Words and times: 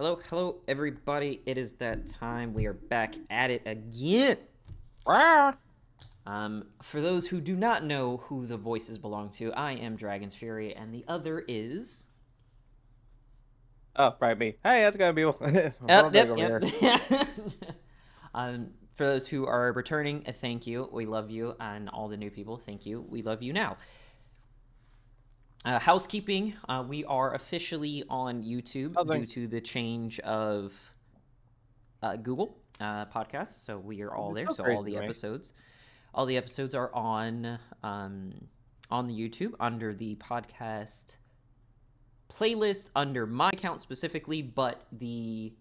Hello, 0.00 0.18
hello, 0.30 0.56
everybody. 0.66 1.42
It 1.44 1.58
is 1.58 1.74
that 1.74 2.06
time. 2.06 2.54
We 2.54 2.64
are 2.64 2.72
back 2.72 3.16
at 3.28 3.50
it 3.50 3.60
again. 3.66 4.38
Um, 6.24 6.68
for 6.80 7.02
those 7.02 7.26
who 7.26 7.38
do 7.38 7.54
not 7.54 7.84
know 7.84 8.16
who 8.16 8.46
the 8.46 8.56
voices 8.56 8.96
belong 8.96 9.28
to, 9.32 9.52
I 9.52 9.72
am 9.72 9.96
Dragon's 9.96 10.34
Fury, 10.34 10.74
and 10.74 10.94
the 10.94 11.04
other 11.06 11.44
is. 11.46 12.06
Oh, 13.94 14.14
right, 14.20 14.38
me. 14.38 14.54
Hey, 14.64 14.84
how's 14.84 14.94
it 14.94 14.98
going, 15.00 15.14
people? 15.14 15.36
Yep, 15.86 16.14
yep, 16.14 16.64
yep. 16.80 17.28
um, 18.34 18.70
for 18.94 19.04
those 19.04 19.28
who 19.28 19.44
are 19.44 19.70
returning, 19.74 20.22
thank 20.22 20.66
you. 20.66 20.88
We 20.90 21.04
love 21.04 21.30
you, 21.30 21.56
and 21.60 21.90
all 21.90 22.08
the 22.08 22.16
new 22.16 22.30
people, 22.30 22.56
thank 22.56 22.86
you. 22.86 23.04
We 23.06 23.20
love 23.20 23.42
you 23.42 23.52
now. 23.52 23.76
Uh, 25.64 25.78
housekeeping: 25.78 26.54
uh, 26.68 26.84
We 26.86 27.04
are 27.04 27.34
officially 27.34 28.04
on 28.08 28.42
YouTube 28.42 28.94
due 29.10 29.26
to 29.26 29.46
the 29.46 29.60
change 29.60 30.18
of 30.20 30.74
uh, 32.02 32.16
Google 32.16 32.56
uh, 32.80 33.06
podcasts. 33.06 33.58
So 33.58 33.78
we 33.78 34.02
are 34.02 34.14
all 34.14 34.30
It's 34.30 34.36
there. 34.36 34.46
so 34.46 34.64
So 34.64 34.72
all 34.72 34.82
the 34.82 34.96
episodes, 34.96 35.52
all 36.14 36.26
the 36.26 36.36
episodes 36.36 36.74
are 36.74 36.94
on 36.94 37.58
um, 37.82 38.48
on 38.90 39.06
the 39.06 39.14
YouTube 39.14 39.54
under 39.60 39.94
the 39.94 40.16
podcast 40.16 41.16
playlist 42.30 42.90
under 42.94 43.26
my 43.26 43.50
account 43.52 43.80
specifically, 43.80 44.40
but 44.40 44.86
the 44.92 45.52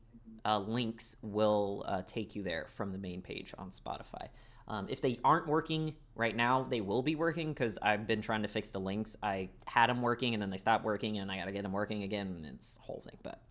uh, 0.45 0.59
links 0.59 1.15
will 1.21 1.83
uh, 1.87 2.01
take 2.05 2.35
you 2.35 2.43
there 2.43 2.67
from 2.69 2.91
the 2.91 2.97
main 2.97 3.21
page 3.21 3.53
on 3.57 3.69
Spotify. 3.71 4.29
Um, 4.69 4.85
if 4.87 5.01
they 5.01 5.19
aren't 5.23 5.47
working 5.47 5.95
right 6.15 6.35
now, 6.35 6.63
they 6.63 6.81
will 6.81 7.01
be 7.01 7.15
working 7.15 7.49
because 7.49 7.79
I've 7.81 8.05
been 8.05 8.21
trying 8.21 8.43
to 8.43 8.47
fix 8.47 8.69
the 8.69 8.79
links. 8.79 9.15
I 9.23 9.49
had 9.65 9.87
them 9.87 10.01
working 10.01 10.35
and 10.35 10.41
then 10.41 10.51
they 10.51 10.57
stopped 10.57 10.85
working, 10.85 11.17
and 11.17 11.31
I 11.31 11.37
got 11.37 11.45
to 11.45 11.51
get 11.51 11.63
them 11.63 11.71
working 11.71 12.03
again, 12.03 12.27
and 12.27 12.45
it's 12.45 12.77
a 12.77 12.81
whole 12.81 13.01
thing. 13.01 13.17
But 13.23 13.41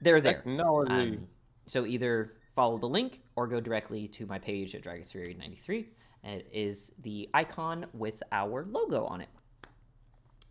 they're 0.00 0.20
there. 0.20 0.42
Technology. 0.42 0.92
Um, 0.92 1.28
so 1.66 1.86
either 1.86 2.34
follow 2.54 2.78
the 2.78 2.88
link 2.88 3.20
or 3.36 3.46
go 3.46 3.60
directly 3.60 4.08
to 4.08 4.26
my 4.26 4.38
page 4.38 4.74
at 4.74 4.82
Dragon's 4.82 5.12
Fury 5.12 5.36
93. 5.38 5.86
And 6.24 6.40
it 6.40 6.48
is 6.52 6.92
the 7.02 7.28
icon 7.34 7.86
with 7.92 8.22
our 8.32 8.66
logo 8.68 9.04
on 9.04 9.20
it. 9.20 9.28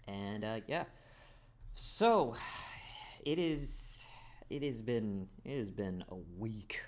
And 0.08 0.46
uh, 0.46 0.60
yeah. 0.68 0.86
So 1.74 2.36
it 3.26 3.40
is 3.40 4.06
it 4.50 4.64
has 4.64 4.82
been 4.82 5.28
it 5.44 5.58
has 5.58 5.72
been 5.72 6.04
a 6.10 6.16
week 6.38 6.80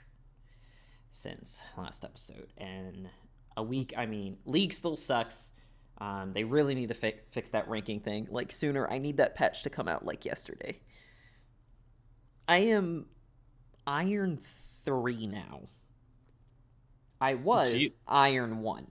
since 1.17 1.61
last 1.75 2.05
episode. 2.05 2.53
And 2.57 3.09
a 3.55 3.63
week, 3.63 3.93
I 3.97 4.05
mean, 4.05 4.37
league 4.45 4.71
still 4.71 4.95
sucks. 4.95 5.51
Um, 5.99 6.31
they 6.33 6.43
really 6.43 6.75
need 6.75 6.89
to 6.89 6.93
fi- 6.93 7.19
fix 7.31 7.51
that 7.51 7.67
ranking 7.67 7.99
thing. 7.99 8.27
Like 8.29 8.51
sooner, 8.51 8.89
I 8.89 8.99
need 8.99 9.17
that 9.17 9.35
patch 9.35 9.63
to 9.63 9.69
come 9.69 9.87
out 9.87 10.05
like 10.05 10.25
yesterday. 10.25 10.79
I 12.47 12.57
am 12.59 13.07
Iron 13.87 14.37
3 14.37 15.27
now. 15.27 15.61
I 17.19 17.33
was 17.33 17.73
Gee. 17.73 17.91
Iron 18.07 18.59
1. 18.59 18.87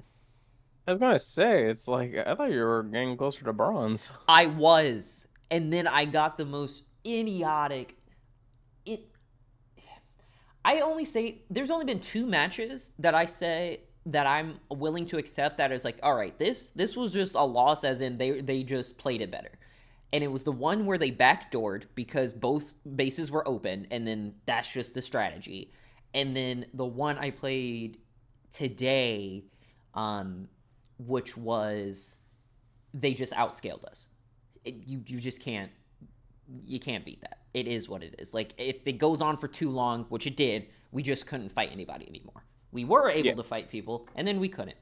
I 0.89 0.91
was 0.91 0.99
gonna 0.99 1.19
say, 1.19 1.69
it's 1.69 1.87
like 1.89 2.17
I 2.17 2.35
thought 2.35 2.51
you 2.51 2.61
were 2.61 2.83
getting 2.83 3.17
closer 3.17 3.45
to 3.45 3.53
bronze. 3.53 4.11
I 4.29 4.47
was. 4.47 5.29
And 5.51 5.73
then 5.73 5.87
I 5.87 6.05
got 6.05 6.39
the 6.39 6.45
most 6.45 6.83
idiotic 7.07 7.96
I 10.67 10.81
only 10.81 11.05
say 11.05 11.43
there's 11.49 11.71
only 11.71 11.85
been 11.85 12.01
two 12.01 12.27
matches 12.27 12.91
that 12.99 13.15
I 13.15 13.27
say 13.27 13.83
that 14.07 14.27
I'm 14.27 14.59
willing 14.69 15.07
to 15.07 15.17
accept 15.17 15.59
that 15.59 15.71
is 15.71 15.85
like, 15.85 16.01
all 16.03 16.15
right, 16.15 16.37
this 16.41 16.71
this 16.71 16.97
was 16.97 17.13
just 17.13 17.37
a 17.37 17.45
loss 17.45 17.85
as 17.85 18.01
in 18.01 18.19
they 18.19 18.41
they 18.41 18.65
just 18.65 18.99
played 18.99 19.23
it 19.23 19.31
better. 19.31 19.53
And 20.13 20.25
it 20.25 20.33
was 20.33 20.43
the 20.43 20.53
one 20.53 20.85
where 20.85 20.99
they 20.99 21.13
backdoored 21.13 21.85
because 21.95 22.33
both 22.33 22.75
bases 22.97 23.31
were 23.31 23.47
open, 23.47 23.87
and 23.93 24.07
then 24.09 24.35
that's 24.45 24.73
just 24.73 24.95
the 24.95 25.03
strategy. 25.03 25.73
And 26.13 26.37
then 26.37 26.67
the 26.75 26.85
one 26.85 27.17
I 27.17 27.31
played 27.31 27.99
today, 28.51 29.45
um, 29.95 30.49
which 30.99 31.37
was 31.37 32.17
they 32.93 33.15
just 33.15 33.33
outscaled 33.35 33.85
us. 33.85 34.09
It, 34.65 34.75
you 34.85 35.05
you 35.07 35.21
just 35.21 35.41
can't 35.41 35.71
you 36.65 36.79
can't 36.81 37.05
beat 37.05 37.21
that. 37.23 37.39
It 37.55 37.67
is 37.67 37.89
what 37.89 38.03
it 38.03 38.15
is. 38.19 38.35
Like 38.35 38.53
if 38.59 38.87
it 38.87 38.95
goes 38.99 39.21
on 39.23 39.37
for 39.37 39.49
too 39.49 39.71
long, 39.71 40.05
which 40.09 40.27
it 40.27 40.37
did, 40.37 40.67
we 40.93 41.03
just 41.03 41.27
couldn't 41.27 41.51
fight 41.51 41.71
anybody 41.73 42.07
anymore. 42.09 42.45
We 42.73 42.85
were 42.85 43.09
able 43.11 43.27
Yeah. 43.29 43.35
to 43.35 43.43
fight 43.43 43.71
people, 43.71 44.09
and 44.15 44.27
then 44.27 44.39
we 44.41 44.49
couldn't. 44.49 44.77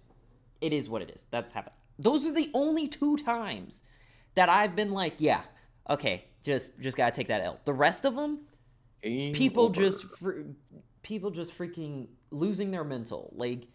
It 0.61 0.73
is 0.73 0.89
what 0.89 1.03
it 1.03 1.11
is. 1.11 1.27
That's 1.31 1.53
happened. 1.53 1.75
Those 1.99 2.25
are 2.27 2.33
the 2.33 2.51
only 2.55 2.89
two 2.89 3.17
times 3.17 3.83
that 4.35 4.49
I've 4.49 4.75
been 4.75 4.91
like, 4.93 5.15
yeah, 5.19 5.43
okay, 5.89 6.25
just 6.43 6.81
just 6.81 6.97
gotta 6.97 7.13
take 7.13 7.29
that 7.29 7.43
L. 7.43 7.61
The 7.65 7.73
rest 7.75 8.05
of 8.05 8.17
them, 8.17 8.41
Game 9.03 9.33
people 9.33 9.65
over. 9.67 9.75
just 9.81 10.05
fr- 10.05 10.41
people 11.03 11.31
just 11.31 11.57
freaking 11.57 12.09
losing 12.31 12.71
their 12.73 12.83
mental 12.85 13.33
like 13.37 13.69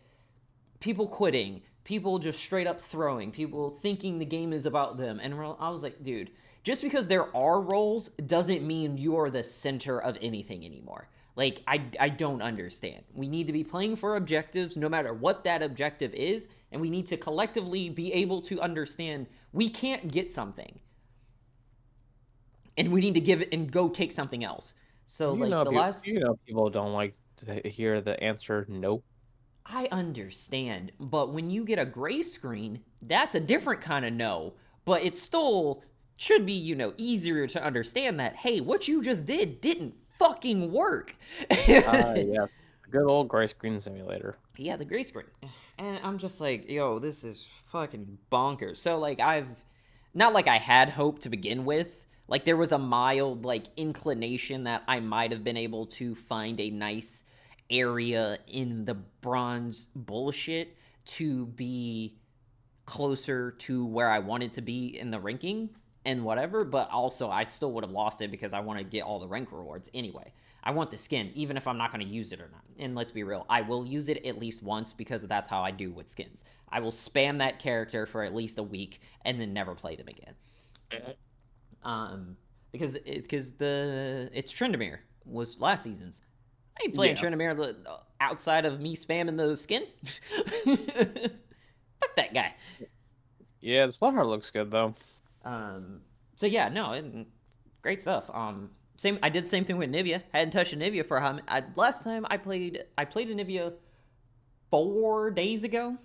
people 0.79 1.07
quitting 1.07 1.61
people 1.85 2.19
just 2.19 2.39
straight 2.39 2.67
up 2.67 2.81
throwing 2.81 3.31
people 3.31 3.69
thinking 3.81 4.17
the 4.19 4.25
game 4.25 4.51
is 4.51 4.65
about 4.65 4.97
them 4.97 5.19
and 5.21 5.33
i 5.59 5.69
was 5.69 5.81
like 5.83 6.01
dude 6.03 6.29
just 6.63 6.81
because 6.81 7.07
there 7.07 7.35
are 7.35 7.61
roles 7.61 8.09
doesn't 8.09 8.65
mean 8.65 8.97
you're 8.97 9.29
the 9.29 9.43
center 9.43 9.99
of 9.99 10.17
anything 10.21 10.65
anymore 10.65 11.07
like 11.35 11.61
I, 11.67 11.85
I 11.99 12.09
don't 12.09 12.41
understand 12.41 13.03
we 13.13 13.27
need 13.27 13.47
to 13.47 13.53
be 13.53 13.63
playing 13.63 13.95
for 13.95 14.15
objectives 14.15 14.75
no 14.77 14.89
matter 14.89 15.13
what 15.13 15.43
that 15.43 15.61
objective 15.61 16.13
is 16.13 16.47
and 16.71 16.81
we 16.81 16.89
need 16.89 17.07
to 17.07 17.17
collectively 17.17 17.89
be 17.89 18.13
able 18.13 18.41
to 18.43 18.59
understand 18.61 19.27
we 19.51 19.69
can't 19.69 20.11
get 20.11 20.33
something 20.33 20.79
and 22.77 22.91
we 22.91 23.01
need 23.01 23.13
to 23.15 23.21
give 23.21 23.41
it 23.41 23.49
and 23.51 23.71
go 23.71 23.89
take 23.89 24.11
something 24.11 24.43
else 24.43 24.75
so 25.09 25.33
you 25.33 25.41
like 25.41 25.49
know, 25.49 25.63
the 25.63 25.71
peop- 25.71 25.79
last 25.79 26.05
you 26.05 26.19
know, 26.19 26.37
people 26.45 26.69
don't 26.69 26.93
like 26.93 27.15
to 27.37 27.67
hear 27.67 27.99
the 27.99 28.21
answer 28.23 28.65
nope. 28.69 29.03
I 29.65 29.87
understand, 29.91 30.91
but 30.99 31.31
when 31.31 31.51
you 31.51 31.63
get 31.63 31.77
a 31.77 31.85
gray 31.85 32.23
screen, 32.23 32.81
that's 33.01 33.35
a 33.35 33.39
different 33.39 33.81
kind 33.81 34.03
of 34.03 34.13
no. 34.13 34.53
But 34.83 35.03
it's 35.03 35.21
still 35.21 35.83
should 36.19 36.45
be, 36.45 36.51
you 36.51 36.75
know, 36.75 36.93
easier 36.97 37.47
to 37.47 37.63
understand 37.63 38.19
that, 38.19 38.35
hey, 38.35 38.59
what 38.59 38.89
you 38.89 39.01
just 39.01 39.25
did 39.25 39.61
didn't 39.61 39.93
fucking 40.17 40.69
work. 40.69 41.15
Ah, 41.49 42.13
yeah, 42.13 42.45
good 42.91 43.09
old 43.09 43.29
gray 43.29 43.47
screen 43.47 43.79
simulator. 43.79 44.35
yeah, 44.57 44.75
the 44.75 44.83
gray 44.83 45.03
screen. 45.03 45.27
And 45.77 45.97
I'm 46.03 46.17
just 46.17 46.41
like, 46.41 46.69
yo, 46.69 46.99
this 46.99 47.23
is 47.23 47.47
fucking 47.67 48.17
bonkers. 48.29 48.77
So, 48.77 48.97
like, 48.97 49.21
I've 49.21 49.63
not 50.13 50.33
like 50.33 50.49
I 50.49 50.57
had 50.57 50.89
hope 50.89 51.19
to 51.19 51.29
begin 51.29 51.63
with. 51.63 52.05
Like, 52.27 52.43
there 52.43 52.57
was 52.57 52.73
a 52.73 52.77
mild, 52.77 53.45
like, 53.45 53.67
inclination 53.77 54.65
that 54.65 54.83
I 54.89 54.99
might 54.99 55.31
have 55.31 55.45
been 55.45 55.55
able 55.55 55.85
to 55.85 56.15
find 56.15 56.59
a 56.59 56.69
nice 56.69 57.23
area 57.69 58.39
in 58.45 58.83
the 58.83 58.95
bronze 58.95 59.87
bullshit 59.95 60.75
to 61.05 61.45
be 61.45 62.17
closer 62.85 63.51
to 63.51 63.85
where 63.85 64.09
I 64.09 64.19
wanted 64.19 64.51
to 64.53 64.61
be 64.61 64.99
in 64.99 65.11
the 65.11 65.19
ranking 65.19 65.69
and 66.09 66.25
whatever, 66.25 66.63
but 66.63 66.89
also 66.89 67.29
I 67.29 67.43
still 67.43 67.71
would 67.73 67.83
have 67.83 67.91
lost 67.91 68.19
it 68.23 68.31
because 68.31 68.51
I 68.51 68.61
want 68.61 68.79
to 68.79 68.83
get 68.83 69.03
all 69.03 69.19
the 69.19 69.27
rank 69.27 69.51
rewards 69.51 69.91
anyway. 69.93 70.33
I 70.63 70.71
want 70.71 70.89
the 70.89 70.97
skin, 70.97 71.31
even 71.35 71.55
if 71.55 71.67
I'm 71.67 71.77
not 71.77 71.91
going 71.91 72.05
to 72.05 72.11
use 72.11 72.31
it 72.31 72.41
or 72.41 72.49
not. 72.51 72.63
And 72.79 72.95
let's 72.95 73.11
be 73.11 73.23
real, 73.23 73.45
I 73.47 73.61
will 73.61 73.85
use 73.85 74.09
it 74.09 74.25
at 74.25 74.39
least 74.39 74.63
once 74.63 74.91
because 74.91 75.21
that's 75.21 75.47
how 75.47 75.61
I 75.61 75.69
do 75.69 75.91
with 75.91 76.09
skins. 76.09 76.45
I 76.67 76.79
will 76.79 76.91
spam 76.91 77.37
that 77.37 77.59
character 77.59 78.07
for 78.07 78.23
at 78.23 78.33
least 78.33 78.57
a 78.57 78.63
week 78.63 79.01
and 79.23 79.39
then 79.39 79.53
never 79.53 79.75
play 79.75 79.95
them 79.95 80.07
again. 80.07 80.33
Um, 81.83 82.37
because 82.71 82.95
it, 82.95 83.23
because 83.23 83.53
the 83.53 84.31
it's 84.33 84.51
Tryndamere 84.51 84.97
was 85.25 85.61
last 85.61 85.83
season's. 85.83 86.21
I 86.79 86.85
ain't 86.85 86.95
playing 86.95 87.17
Yeah. 87.17 87.21
Tryndamere 87.21 87.57
li- 87.57 87.75
outside 88.19 88.65
of 88.65 88.81
me 88.81 88.95
spamming 88.95 89.37
the 89.37 89.55
skin. 89.55 89.83
Fuck 90.65 92.15
that 92.15 92.33
guy. 92.33 92.55
Yeah, 93.61 93.85
the 93.85 93.91
spot 93.91 94.13
heart 94.15 94.27
looks 94.27 94.49
good 94.49 94.71
though. 94.71 94.95
Um, 95.45 96.01
so 96.35 96.45
yeah, 96.45 96.69
no, 96.69 96.91
and 96.93 97.25
great 97.81 98.01
stuff. 98.01 98.29
Um, 98.33 98.71
same. 98.97 99.17
I 99.23 99.29
did 99.29 99.43
the 99.45 99.47
same 99.49 99.65
thing 99.65 99.77
with 99.77 99.91
Nivea. 99.91 100.23
Hadn't 100.33 100.51
touched 100.51 100.73
a 100.73 100.75
Nivea 100.77 101.05
for 101.05 101.19
how? 101.19 101.39
I, 101.47 101.63
last 101.75 102.03
time 102.03 102.25
I 102.29 102.37
played, 102.37 102.83
I 102.97 103.05
played 103.05 103.29
a 103.29 103.35
Nivea 103.35 103.73
four 104.69 105.31
days 105.31 105.63
ago. 105.63 105.97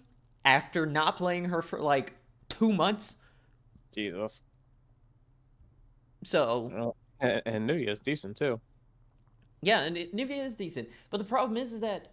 After 0.46 0.84
not 0.84 1.16
playing 1.16 1.46
her 1.46 1.62
for 1.62 1.80
like 1.80 2.12
two 2.50 2.70
months, 2.72 3.16
Jesus. 3.94 4.42
so 6.22 6.70
Well, 6.70 6.96
And, 7.18 7.42
and 7.46 7.66
Nubia 7.66 7.90
is 7.92 7.98
decent 8.00 8.36
too. 8.36 8.60
yeah, 9.62 9.80
and 9.84 9.96
it, 9.96 10.14
Nivea 10.14 10.44
is 10.44 10.54
decent. 10.56 10.90
But 11.08 11.16
the 11.16 11.24
problem 11.24 11.56
is, 11.56 11.72
is 11.72 11.80
that 11.80 12.12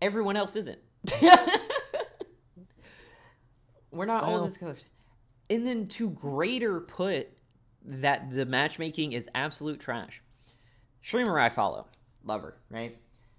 everyone 0.00 0.36
else 0.36 0.54
isn't. 0.54 0.78
We're 3.90 4.06
not 4.06 4.22
all 4.24 4.34
Well- 4.34 4.44
just 4.46 4.60
kind 4.60 4.70
of. 4.72 4.78
And 5.50 5.66
then 5.66 5.86
to 5.88 6.10
greater 6.10 6.80
put 6.80 7.28
that 7.84 8.30
the 8.30 8.46
matchmaking 8.46 9.12
is 9.12 9.28
absolute 9.34 9.78
trash. 9.80 10.22
Streamer 11.02 11.38
I 11.38 11.50
follow, 11.50 11.86
love 12.24 12.42
her, 12.42 12.56
right? 12.70 12.96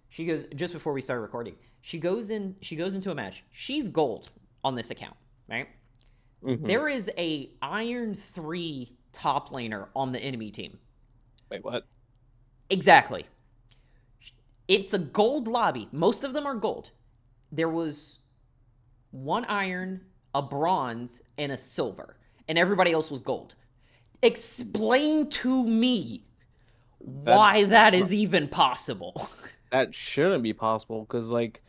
She 0.10 0.26
goes 0.26 0.46
just 0.56 0.74
before 0.74 0.94
we 0.94 1.02
start 1.02 1.22
recording. 1.22 1.56
She 1.82 2.00
goes 2.00 2.30
in. 2.30 2.56
She 2.62 2.76
goes 2.76 2.96
into 2.96 3.12
a 3.12 3.16
match. 3.16 3.44
She's 3.52 3.88
gold 3.88 4.30
on 4.64 4.76
this 4.76 4.90
account, 4.92 5.16
right? 5.50 5.68
Mhm. 6.44 6.66
There 6.66 6.88
is 6.88 7.12
a 7.18 7.52
iron 7.62 8.16
three 8.16 8.98
top 9.12 9.50
laner 9.50 9.88
on 9.96 10.12
the 10.12 10.20
enemy 10.20 10.52
team. 10.52 10.80
Wait, 11.50 11.64
what? 11.64 11.86
Exactly. 12.70 13.26
It's 14.68 14.94
a 14.94 15.00
gold 15.00 15.48
lobby. 15.48 15.90
Most 15.92 16.24
of 16.24 16.34
them 16.34 16.46
are 16.46 16.56
gold. 16.56 16.92
There 17.52 17.70
was 17.70 18.20
one 19.12 19.46
iron, 19.46 20.06
a 20.36 20.42
bronze, 20.42 21.22
and 21.38 21.52
a 21.52 21.58
silver, 21.58 22.18
and 22.48 22.58
everybody 22.58 22.92
else 22.92 23.10
was 23.10 23.22
gold. 23.22 23.56
Explain 24.22 25.30
to 25.30 25.66
me 25.66 26.26
why 27.00 27.64
that 27.64 27.96
is 27.96 28.14
even 28.24 28.48
possible. 28.50 29.30
that 29.72 29.96
shouldn't 29.96 30.44
be 30.44 30.54
possible 30.54 31.02
because 31.02 31.32
like 31.32 31.62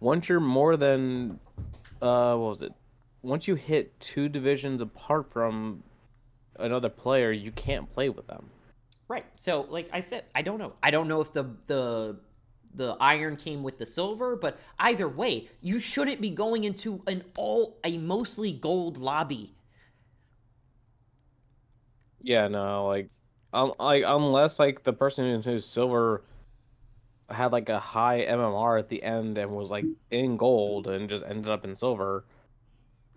once 0.00 0.28
you're 0.28 0.40
more 0.40 0.76
than 0.76 1.38
uh 2.00 2.34
what 2.34 2.48
was 2.48 2.62
it 2.62 2.72
once 3.22 3.46
you 3.46 3.54
hit 3.54 3.98
two 4.00 4.28
divisions 4.28 4.80
apart 4.80 5.32
from 5.32 5.82
another 6.58 6.88
player 6.88 7.30
you 7.30 7.52
can't 7.52 7.92
play 7.92 8.08
with 8.08 8.26
them 8.26 8.50
right 9.06 9.24
so 9.36 9.66
like 9.70 9.88
i 9.92 10.00
said 10.00 10.24
i 10.34 10.42
don't 10.42 10.58
know 10.58 10.72
i 10.82 10.90
don't 10.90 11.06
know 11.06 11.20
if 11.20 11.32
the 11.32 11.44
the 11.68 12.16
the 12.74 12.96
iron 13.00 13.36
came 13.36 13.62
with 13.62 13.78
the 13.78 13.86
silver 13.86 14.36
but 14.36 14.58
either 14.78 15.08
way 15.08 15.48
you 15.60 15.78
shouldn't 15.78 16.20
be 16.20 16.30
going 16.30 16.64
into 16.64 17.02
an 17.06 17.22
all 17.36 17.78
a 17.84 17.98
mostly 17.98 18.52
gold 18.52 18.98
lobby 18.98 19.54
yeah 22.22 22.48
no 22.48 22.86
like 22.86 23.08
um, 23.54 23.74
like 23.78 24.04
unless 24.06 24.58
like 24.58 24.82
the 24.82 24.92
person 24.92 25.42
who's 25.42 25.66
silver 25.66 26.24
had 27.30 27.52
like 27.52 27.68
a 27.68 27.78
high 27.78 28.24
MMR 28.28 28.78
at 28.78 28.88
the 28.88 29.02
end 29.02 29.38
and 29.38 29.50
was 29.50 29.70
like 29.70 29.84
in 30.10 30.36
gold 30.36 30.86
and 30.86 31.08
just 31.08 31.24
ended 31.24 31.50
up 31.50 31.64
in 31.64 31.74
silver. 31.74 32.24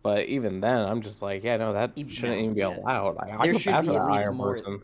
But 0.01 0.27
even 0.27 0.59
then, 0.61 0.81
I'm 0.81 1.01
just 1.01 1.21
like, 1.21 1.43
yeah, 1.43 1.57
no, 1.57 1.73
that 1.73 1.91
even 1.95 2.11
shouldn't 2.11 2.39
even 2.39 2.53
be 2.53 2.59
yeah. 2.59 2.77
allowed. 2.77 3.17
I, 3.17 3.25
there 3.27 3.55
I 3.55 3.57
should 3.57 3.81
be 3.81 3.95
at 3.95 4.05
least 4.05 4.31
more. 4.31 4.53
Person. 4.53 4.81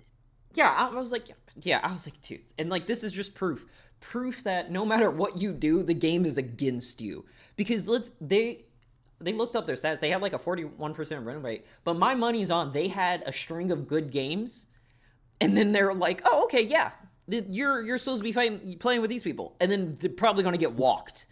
Yeah, 0.54 0.70
I 0.70 1.00
was 1.00 1.12
like, 1.12 1.28
yeah, 1.62 1.80
I 1.84 1.92
was 1.92 2.08
like, 2.08 2.20
dude, 2.22 2.42
and 2.58 2.70
like 2.70 2.88
this 2.88 3.04
is 3.04 3.14
just 3.14 3.36
proof, 3.36 3.66
proof 4.02 4.44
that 4.44 4.72
no 4.72 4.86
matter 4.86 5.10
what 5.10 5.38
you 5.38 5.54
do, 5.54 5.84
the 5.84 5.94
game 5.94 6.26
is 6.26 6.38
against 6.38 7.02
you. 7.02 7.26
Because 7.56 7.88
let's 7.88 8.12
they 8.20 8.66
they 9.20 9.34
looked 9.34 9.56
up 9.56 9.68
their 9.68 9.76
stats. 9.76 10.00
They 10.00 10.10
had 10.10 10.22
like 10.22 10.34
a 10.34 10.40
41% 10.40 11.26
run 11.26 11.42
rate, 11.42 11.66
but 11.84 11.98
my 11.98 12.16
money's 12.16 12.52
on 12.52 12.74
they 12.74 12.90
had 12.90 13.24
a 13.26 13.32
string 13.32 13.72
of 13.72 13.88
good 13.88 14.12
games, 14.12 14.68
and 15.40 15.56
then 15.56 15.72
they're 15.72 15.94
like, 15.94 16.22
oh, 16.26 16.44
okay, 16.46 16.64
yeah, 16.64 16.92
you're 17.28 17.84
you're 17.84 17.98
supposed 17.98 18.22
to 18.22 18.24
be 18.24 18.32
fighting, 18.32 18.78
playing 18.80 19.02
with 19.02 19.10
these 19.10 19.24
people, 19.24 19.56
and 19.60 19.72
then 19.72 19.98
they're 20.00 20.10
probably 20.10 20.44
going 20.44 20.54
to 20.54 20.60
get 20.60 20.74
walked 20.74 21.26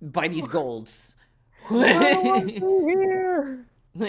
by 0.00 0.28
these 0.28 0.46
golds. 0.46 1.16
like 1.70 2.60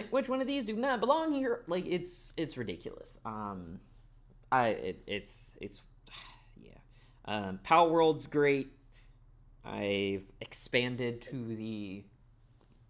which 0.10 0.28
one 0.28 0.42
of 0.42 0.48
these 0.48 0.66
do 0.66 0.75
not 0.75 1.00
belong 1.00 1.31
here? 1.31 1.62
Like 1.68 1.86
it's 1.88 2.34
it's 2.36 2.57
ridiculous. 2.57 3.19
Um, 3.25 3.80
I 4.51 4.69
it, 4.69 5.04
it's 5.07 5.56
it's. 5.62 5.81
Um, 7.25 7.60
Palworld's 7.64 8.28
great. 8.28 8.74
I've 9.66 10.25
expanded 10.42 11.22
to 11.22 11.56
the 11.56 12.04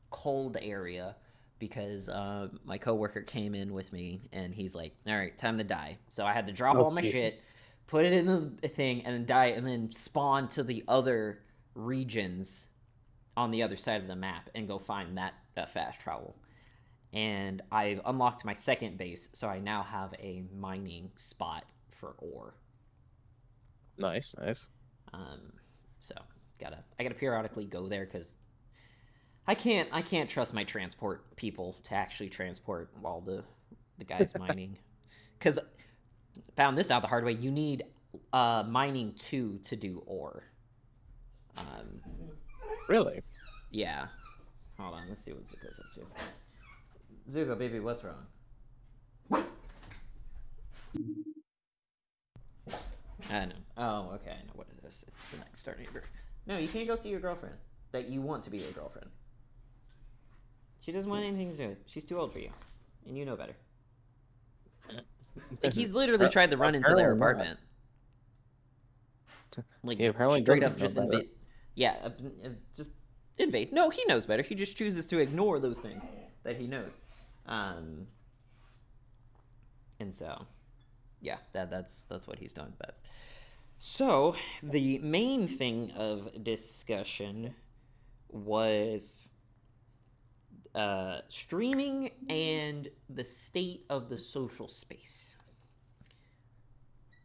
cold 0.09 0.57
area 0.61 1.15
because 1.59 2.09
uh, 2.09 2.49
my 2.65 2.77
coworker 2.77 3.21
came 3.21 3.55
in 3.55 3.73
with 3.73 3.93
me 3.93 4.21
and 4.31 4.53
he's 4.53 4.75
like, 4.75 4.93
"All 5.07 5.15
right, 5.15 5.37
time 5.37 5.57
to 5.59 5.63
die." 5.63 5.97
So 6.09 6.25
I 6.25 6.33
had 6.33 6.47
to 6.47 6.53
drop 6.53 6.77
all 6.77 6.91
my 6.91 7.01
shit 7.01 7.41
put 7.87 8.05
it 8.05 8.13
in 8.13 8.57
the 8.61 8.67
thing, 8.67 9.05
and 9.05 9.13
then 9.13 9.25
die, 9.25 9.47
and 9.47 9.67
then 9.67 9.91
spawn 9.91 10.47
to 10.49 10.63
the 10.63 10.83
other 10.87 11.39
regions 11.75 12.67
on 13.35 13.51
the 13.51 13.63
other 13.63 13.75
side 13.75 14.01
of 14.01 14.07
the 14.07 14.15
map 14.15 14.49
and 14.55 14.67
go 14.67 14.77
find 14.79 15.17
that 15.17 15.33
uh, 15.57 15.65
fast 15.65 15.99
travel. 15.99 16.35
And 17.13 17.61
I've 17.71 18.01
unlocked 18.05 18.43
my 18.45 18.53
second 18.53 18.97
base, 18.97 19.29
so 19.33 19.47
I 19.47 19.59
now 19.59 19.83
have 19.83 20.13
a 20.19 20.43
mining 20.55 21.11
spot 21.15 21.65
for 21.91 22.15
ore. 22.17 22.55
Nice, 23.97 24.35
nice. 24.39 24.69
Um, 25.13 25.53
so 25.99 26.15
gotta 26.59 26.83
I 26.99 27.03
gotta 27.03 27.15
periodically 27.15 27.65
go 27.65 27.87
there 27.87 28.05
because 28.05 28.37
I 29.47 29.55
can't 29.55 29.89
I 29.91 30.01
can't 30.01 30.29
trust 30.29 30.53
my 30.53 30.63
transport 30.63 31.35
people 31.35 31.75
to 31.85 31.95
actually 31.95 32.29
transport 32.29 32.89
while 33.01 33.21
the 33.21 33.43
the 33.97 34.05
guy's 34.05 34.35
mining 34.39 34.77
because 35.37 35.59
found 36.55 36.77
this 36.77 36.91
out 36.91 37.01
the 37.01 37.07
hard 37.07 37.25
way. 37.25 37.33
You 37.33 37.51
need 37.51 37.83
uh, 38.31 38.63
mining 38.67 39.13
two 39.13 39.59
to 39.63 39.75
do 39.75 40.01
ore. 40.05 40.43
Um, 41.57 42.01
really? 42.87 43.21
Yeah. 43.71 44.07
Hold 44.79 44.95
on, 44.95 45.07
let's 45.07 45.21
see 45.21 45.33
what 45.33 45.43
Zuko's 45.43 45.79
up 45.79 45.85
to. 45.95 47.31
Zuko, 47.31 47.57
baby, 47.57 47.79
what's 47.79 48.03
wrong? 48.03 48.25
I 53.31 53.45
know. 53.45 53.53
Oh, 53.77 54.11
okay, 54.15 54.31
I 54.31 54.45
know 54.45 54.53
what 54.55 54.67
it 54.67 54.85
is. 54.85 55.05
It's 55.07 55.25
the 55.27 55.37
next 55.37 55.63
door 55.63 55.75
neighbor. 55.77 56.03
No, 56.45 56.57
you 56.57 56.67
can't 56.67 56.87
go 56.87 56.95
see 56.95 57.09
your 57.09 57.19
girlfriend 57.19 57.55
that 57.91 58.09
you 58.09 58.21
want 58.21 58.43
to 58.43 58.49
be 58.49 58.57
your 58.57 58.71
girlfriend. 58.71 59.09
She 60.81 60.91
doesn't 60.91 61.09
want 61.09 61.23
anything 61.23 61.51
to 61.51 61.57
do 61.57 61.69
with 61.69 61.77
it. 61.77 61.83
She's 61.85 62.03
too 62.03 62.19
old 62.19 62.33
for 62.33 62.39
you, 62.39 62.49
and 63.07 63.17
you 63.17 63.25
know 63.25 63.37
better. 63.37 63.55
Like 65.63 65.73
he's 65.73 65.93
literally 65.93 66.29
tried 66.29 66.51
to 66.51 66.57
run 66.57 66.75
into 66.75 66.93
their 66.93 67.11
apartment. 67.13 67.59
Like 69.83 69.99
yeah, 69.99 70.09
apparently 70.09 70.41
straight 70.41 70.63
up 70.63 70.77
just 70.77 70.97
invade. 70.97 71.29
Yeah, 71.75 71.95
uh, 72.03 72.07
uh, 72.07 72.49
just 72.75 72.91
invade. 73.37 73.71
No, 73.71 73.89
he 73.89 74.03
knows 74.05 74.25
better. 74.25 74.43
He 74.43 74.55
just 74.55 74.77
chooses 74.77 75.07
to 75.07 75.19
ignore 75.19 75.59
those 75.59 75.79
things 75.79 76.03
that 76.43 76.57
he 76.57 76.67
knows. 76.67 77.01
Um, 77.45 78.07
and 79.99 80.13
so, 80.13 80.45
yeah, 81.23 81.37
that 81.53 81.71
that's 81.71 82.03
that's 82.03 82.27
what 82.27 82.37
he's 82.37 82.53
done. 82.53 82.73
But 82.77 82.99
so 83.79 84.35
the 84.61 84.99
main 84.99 85.47
thing 85.47 85.91
of 85.91 86.43
discussion 86.43 87.55
was 88.29 89.29
uh, 90.75 91.19
streaming 91.29 92.11
and 92.29 92.89
the 93.09 93.23
state 93.23 93.85
of 93.89 94.09
the 94.09 94.17
social 94.17 94.67
space. 94.67 95.37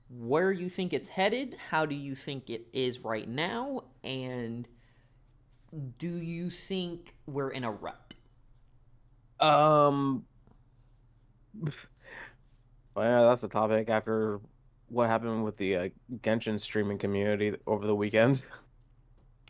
Where 0.08 0.52
you 0.52 0.68
think 0.68 0.92
it's 0.92 1.08
headed? 1.08 1.56
How 1.70 1.84
do 1.84 1.94
you 1.94 2.14
think 2.14 2.48
it 2.48 2.68
is 2.72 3.00
right 3.00 3.28
now? 3.28 3.82
And 4.04 4.66
do 5.98 6.08
you 6.08 6.50
think 6.50 7.14
we're 7.26 7.50
in 7.50 7.64
a 7.64 7.70
rut? 7.70 8.14
Um, 9.40 10.24
well, 12.98 13.22
yeah, 13.22 13.28
that's 13.28 13.42
the 13.42 13.48
topic 13.48 13.90
after 13.90 14.40
what 14.88 15.08
happened 15.08 15.44
with 15.44 15.56
the 15.56 15.76
uh, 15.76 15.88
Genshin 16.22 16.58
streaming 16.58 16.98
community 16.98 17.54
over 17.66 17.86
the 17.86 17.94
weekend. 17.94 18.42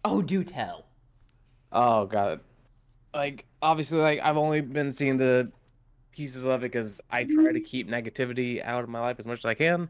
Oh, 0.05 0.23
do 0.23 0.45
tell. 0.45 0.87
Oh 1.73 2.07
god, 2.07 2.39
like 3.13 3.45
obviously 3.61 3.99
like 3.99 4.21
I've 4.21 4.37
only 4.37 4.61
been 4.61 4.93
seeing 4.93 5.17
the 5.17 5.51
pieces 6.13 6.45
of 6.45 6.63
it 6.63 6.71
because 6.71 7.01
I 7.11 7.25
try 7.25 7.51
to 7.51 7.61
keep 7.61 7.91
negativity 7.91 8.65
out 8.65 8.85
of 8.85 8.89
my 8.89 9.01
life 9.01 9.17
as 9.19 9.27
much 9.27 9.41
as 9.41 9.45
I 9.45 9.55
can. 9.55 9.89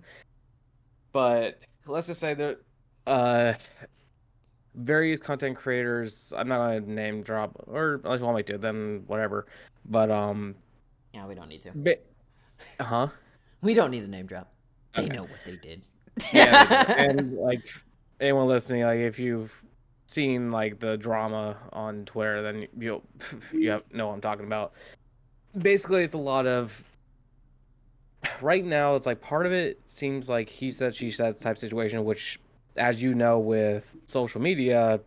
But 1.12 1.60
let's 1.86 2.06
just 2.06 2.20
say 2.20 2.32
that 2.34 2.60
uh 3.06 3.52
various 4.74 5.20
content 5.20 5.58
creators 5.58 6.32
I'm 6.34 6.48
not 6.48 6.58
gonna 6.58 6.80
name 6.80 7.22
drop 7.22 7.52
or 7.66 8.00
unless 8.02 8.20
you 8.20 8.24
want 8.24 8.38
me 8.38 8.42
to, 8.44 8.56
then 8.56 9.04
whatever. 9.06 9.46
But 9.84 10.10
um 10.10 10.54
Yeah, 11.12 11.26
we 11.26 11.34
don't 11.34 11.50
need 11.50 11.62
to. 11.62 11.72
But, 11.74 12.02
huh? 12.80 13.08
We 13.60 13.74
don't 13.74 13.90
need 13.90 14.00
the 14.00 14.08
name 14.08 14.26
drop. 14.26 14.52
They 14.94 15.04
okay. 15.04 15.16
know 15.16 15.22
what 15.22 15.40
they 15.44 15.56
did. 15.56 15.82
yeah, 16.32 16.92
and 16.98 17.34
like 17.34 17.62
anyone 18.20 18.48
listening, 18.48 18.82
like 18.82 18.98
if 18.98 19.18
you've 19.18 19.52
seen 20.06 20.50
like 20.50 20.80
the 20.80 20.96
drama 20.96 21.56
on 21.72 22.04
Twitter, 22.04 22.42
then 22.42 22.66
you'll 22.78 23.02
you 23.52 23.80
know 23.92 24.08
what 24.08 24.14
I'm 24.14 24.20
talking 24.20 24.46
about. 24.46 24.72
Basically, 25.56 26.02
it's 26.02 26.14
a 26.14 26.18
lot 26.18 26.46
of 26.46 26.84
right 28.40 28.64
now. 28.64 28.94
It's 28.94 29.06
like 29.06 29.20
part 29.20 29.46
of 29.46 29.52
it 29.52 29.80
seems 29.86 30.28
like 30.28 30.48
he 30.48 30.70
said 30.72 30.94
she 30.94 31.10
said 31.10 31.38
type 31.38 31.58
situation, 31.58 32.04
which, 32.04 32.40
as 32.76 33.00
you 33.00 33.14
know, 33.14 33.38
with 33.38 33.96
social 34.06 34.40
media, 34.40 35.00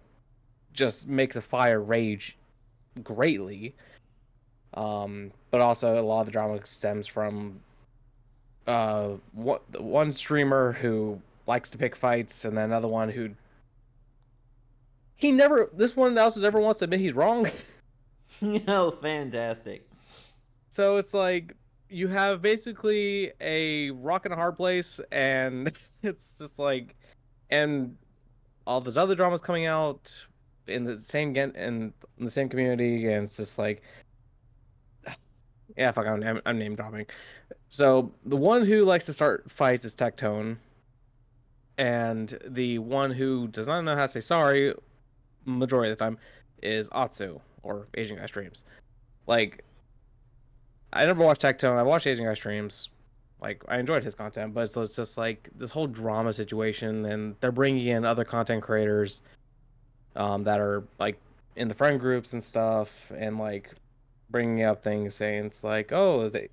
just 0.74 1.08
makes 1.08 1.36
a 1.36 1.42
fire 1.42 1.82
rage 1.82 2.38
greatly. 3.04 3.76
Um, 4.74 5.32
but 5.50 5.60
also 5.60 6.00
a 6.00 6.02
lot 6.02 6.22
of 6.22 6.28
the 6.28 6.32
drama 6.32 6.66
stems 6.66 7.06
from 7.06 7.60
uh 8.68 9.10
one, 9.34 9.60
one 9.78 10.14
streamer 10.14 10.74
who 10.74 11.22
likes 11.48 11.70
to 11.72 11.78
pick 11.78 11.96
fights 11.96 12.46
and 12.46 12.56
then 12.58 12.66
another 12.66 12.88
one 12.88 13.10
who 13.10 13.32
he 15.22 15.32
never. 15.32 15.70
This 15.74 15.96
one 15.96 16.18
also 16.18 16.42
never 16.42 16.60
wants 16.60 16.80
to 16.80 16.86
admit 16.86 17.00
he's 17.00 17.14
wrong. 17.14 17.50
oh, 18.68 18.92
fantastic! 18.92 19.88
So 20.70 20.98
it's 20.98 21.14
like 21.14 21.56
you 21.90 22.08
have 22.08 22.42
basically 22.42 23.32
a 23.40 23.92
rock 23.92 24.26
and 24.26 24.34
a 24.34 24.38
hard 24.38 24.58
place, 24.58 25.00
and 25.12 25.72
it's 26.04 26.38
just 26.38 26.58
like, 26.58 26.96
and 27.50 27.96
all 28.66 28.82
this 28.82 28.98
other 28.98 29.16
dramas 29.16 29.42
coming 29.42 29.66
out 29.66 30.12
in 30.68 30.86
the 30.86 30.98
same 30.98 31.36
in, 31.36 31.52
in 31.56 31.94
the 32.20 32.32
same 32.32 32.50
community, 32.50 33.12
and 33.12 33.26
it's 33.26 33.38
just 33.38 33.60
like, 33.60 33.84
yeah, 35.78 35.92
fuck, 35.92 36.08
I'm, 36.08 36.42
I'm 36.46 36.58
name 36.58 36.76
dropping. 36.76 37.06
So 37.72 38.12
the 38.26 38.36
one 38.36 38.66
who 38.66 38.84
likes 38.84 39.06
to 39.06 39.14
start 39.14 39.50
fights 39.50 39.86
is 39.86 39.96
Tectone, 39.96 40.58
and 41.78 42.38
the 42.46 42.80
one 42.80 43.12
who 43.12 43.48
does 43.48 43.66
not 43.66 43.82
know 43.84 43.96
how 43.96 44.02
to 44.02 44.08
say 44.10 44.20
sorry, 44.20 44.76
majority 45.46 45.90
of 45.90 45.98
the 45.98 46.04
time, 46.04 46.18
is 46.62 46.90
Atsu 46.94 47.40
or 47.64 47.88
Asian 47.94 48.18
Guy 48.18 48.26
Streams. 48.26 48.66
Like, 49.26 49.64
I 50.92 51.06
never 51.06 51.24
watched 51.24 51.44
Tectone. 51.44 51.78
I 51.78 51.84
watched 51.84 52.08
Asian 52.08 52.26
Guy 52.26 52.34
Streams. 52.34 52.90
Like, 53.42 53.64
I 53.70 53.80
enjoyed 53.80 54.04
his 54.04 54.16
content, 54.16 54.54
but 54.54 54.70
so 54.70 54.82
it's 54.82 54.98
just 54.98 55.18
like 55.18 55.50
this 55.56 55.70
whole 55.70 55.88
drama 55.88 56.34
situation, 56.34 57.06
and 57.06 57.38
they're 57.40 57.54
bringing 57.54 57.88
in 57.88 58.04
other 58.04 58.26
content 58.26 58.64
creators 58.64 59.22
um, 60.18 60.44
that 60.44 60.60
are 60.60 60.84
like 61.00 61.18
in 61.56 61.70
the 61.70 61.74
friend 61.74 62.02
groups 62.02 62.34
and 62.34 62.44
stuff, 62.44 62.90
and 63.16 63.40
like 63.40 63.72
bringing 64.30 64.64
up 64.66 64.84
things 64.84 65.16
saying 65.16 65.46
it's 65.46 65.64
like, 65.64 65.94
oh, 65.94 66.28
they, 66.28 66.50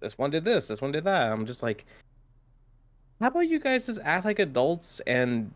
this 0.00 0.18
one 0.18 0.30
did 0.30 0.44
this, 0.44 0.66
this 0.66 0.80
one 0.80 0.92
did 0.92 1.04
that. 1.04 1.32
I'm 1.32 1.46
just 1.46 1.62
like, 1.62 1.84
how 3.20 3.28
about 3.28 3.48
you 3.48 3.58
guys 3.58 3.86
just 3.86 4.00
act 4.04 4.24
like 4.24 4.38
adults 4.38 5.00
and 5.06 5.50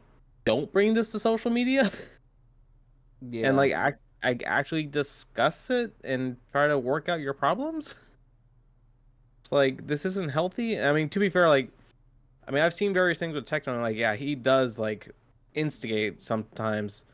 don't 0.44 0.72
bring 0.72 0.94
this 0.94 1.10
to 1.12 1.20
social 1.20 1.50
media 1.50 1.90
Yeah. 3.30 3.48
and 3.48 3.56
like 3.56 3.72
act, 3.72 4.00
I 4.22 4.38
actually 4.46 4.84
discuss 4.84 5.68
it 5.70 5.92
and 6.04 6.36
try 6.52 6.66
to 6.68 6.78
work 6.78 7.08
out 7.08 7.20
your 7.20 7.34
problems? 7.34 7.94
It's 9.40 9.52
like 9.52 9.86
this 9.86 10.04
isn't 10.04 10.30
healthy. 10.30 10.78
I 10.80 10.92
mean, 10.92 11.08
to 11.08 11.18
be 11.18 11.28
fair, 11.30 11.48
like, 11.48 11.70
I 12.46 12.50
mean, 12.50 12.62
I've 12.62 12.74
seen 12.74 12.92
various 12.92 13.18
things 13.18 13.34
with 13.34 13.46
Tectone. 13.46 13.80
Like, 13.80 13.96
yeah, 13.96 14.14
he 14.14 14.34
does 14.34 14.78
like 14.78 15.10
instigate 15.54 16.22
sometimes, 16.24 17.04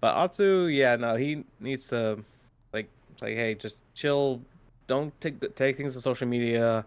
but 0.00 0.14
Atsu, 0.16 0.66
yeah, 0.66 0.96
no, 0.96 1.16
he 1.16 1.44
needs 1.60 1.88
to 1.88 2.22
like, 2.74 2.88
like, 3.22 3.34
hey, 3.36 3.54
just 3.54 3.78
chill. 3.94 4.42
Don't 4.86 5.18
take 5.20 5.54
take 5.56 5.76
things 5.76 5.94
to 5.94 6.00
social 6.00 6.26
media 6.28 6.84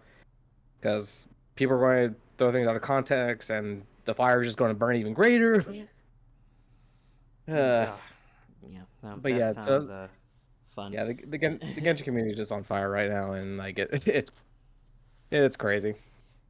because 0.80 1.26
people 1.56 1.74
are 1.76 1.78
going 1.80 2.10
to 2.10 2.14
throw 2.38 2.52
things 2.52 2.66
out 2.68 2.76
of 2.76 2.82
context, 2.82 3.50
and 3.50 3.82
the 4.04 4.14
fire 4.14 4.40
is 4.42 4.46
just 4.48 4.58
going 4.58 4.70
to 4.70 4.74
burn 4.74 4.96
even 4.96 5.12
greater. 5.14 5.60
Uh, 5.60 5.72
yeah. 7.48 7.96
Yeah. 8.70 8.78
No, 9.02 9.16
but 9.20 9.30
that 9.32 9.38
yeah, 9.38 9.52
so- 9.52 9.82
uh, 9.90 10.08
fun. 10.74 10.92
yeah, 10.92 11.04
the 11.04 11.14
the, 11.14 11.38
Gen- 11.38 11.58
the 11.74 11.80
Genshin 11.80 12.04
community 12.04 12.32
is 12.32 12.36
just 12.38 12.52
on 12.52 12.62
fire 12.64 12.90
right 12.90 13.10
now, 13.10 13.32
and 13.32 13.56
like 13.56 13.78
it, 13.78 14.02
it's 14.06 14.30
it's 15.30 15.56
crazy. 15.56 15.94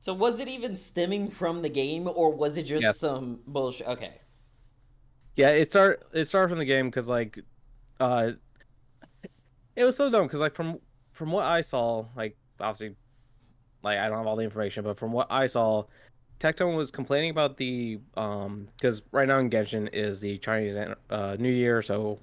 So 0.00 0.14
was 0.14 0.38
it 0.40 0.49
even 0.49 0.76
stemming 0.76 1.31
from 1.31 1.62
the 1.62 1.69
game, 1.69 2.09
or 2.12 2.31
was 2.33 2.57
it 2.57 2.62
just 2.64 2.83
Yes. 2.83 2.99
some 2.99 3.40
bullshit? 3.47 3.87
Okay. 3.88 4.21
Yeah, 5.37 5.50
it 5.50 5.71
start 5.71 6.07
it 6.12 6.26
started 6.26 6.49
from 6.50 6.59
the 6.59 6.64
game 6.64 6.88
because 6.88 7.09
like, 7.09 7.38
uh, 8.00 8.33
it 9.76 9.85
was 9.85 9.97
so 9.97 10.11
dumb 10.11 10.25
because 10.25 10.40
like 10.40 10.55
from 10.55 10.78
from 11.19 11.33
what 11.33 11.45
I 11.45 11.63
saw, 11.63 12.05
like 12.17 12.37
obviously, 12.61 12.95
like 13.83 13.99
I 13.99 14.09
don't 14.09 14.19
have 14.19 14.27
all 14.29 14.37
the 14.37 14.45
information, 14.45 14.85
but 14.85 14.97
from 14.97 15.11
what 15.11 15.27
I 15.31 15.49
saw, 15.49 15.83
Tectone 16.39 16.77
was 16.77 16.93
complaining 16.93 17.31
about 17.31 17.57
the 17.57 17.99
um 18.17 18.69
because 18.77 19.03
right 19.11 19.27
now 19.27 19.41
in 19.41 19.51
Genshin 19.51 19.89
is 19.93 20.21
the 20.21 20.39
Chinese 20.39 20.77
uh, 21.11 21.37
New 21.41 21.51
Year, 21.51 21.83
so 21.83 22.21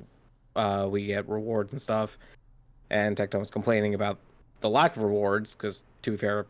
uh 0.55 0.87
we 0.89 1.07
get 1.07 1.27
rewards 1.27 1.73
and 1.73 1.81
stuff, 1.81 2.17
and 2.89 3.17
Tectone 3.17 3.39
was 3.39 3.51
complaining 3.51 3.95
about 3.95 4.17
the 4.61 4.69
lack 4.69 4.95
of 4.95 5.03
rewards 5.03 5.53
because 5.53 5.83
to 6.03 6.11
be 6.11 6.17
fair, 6.17 6.45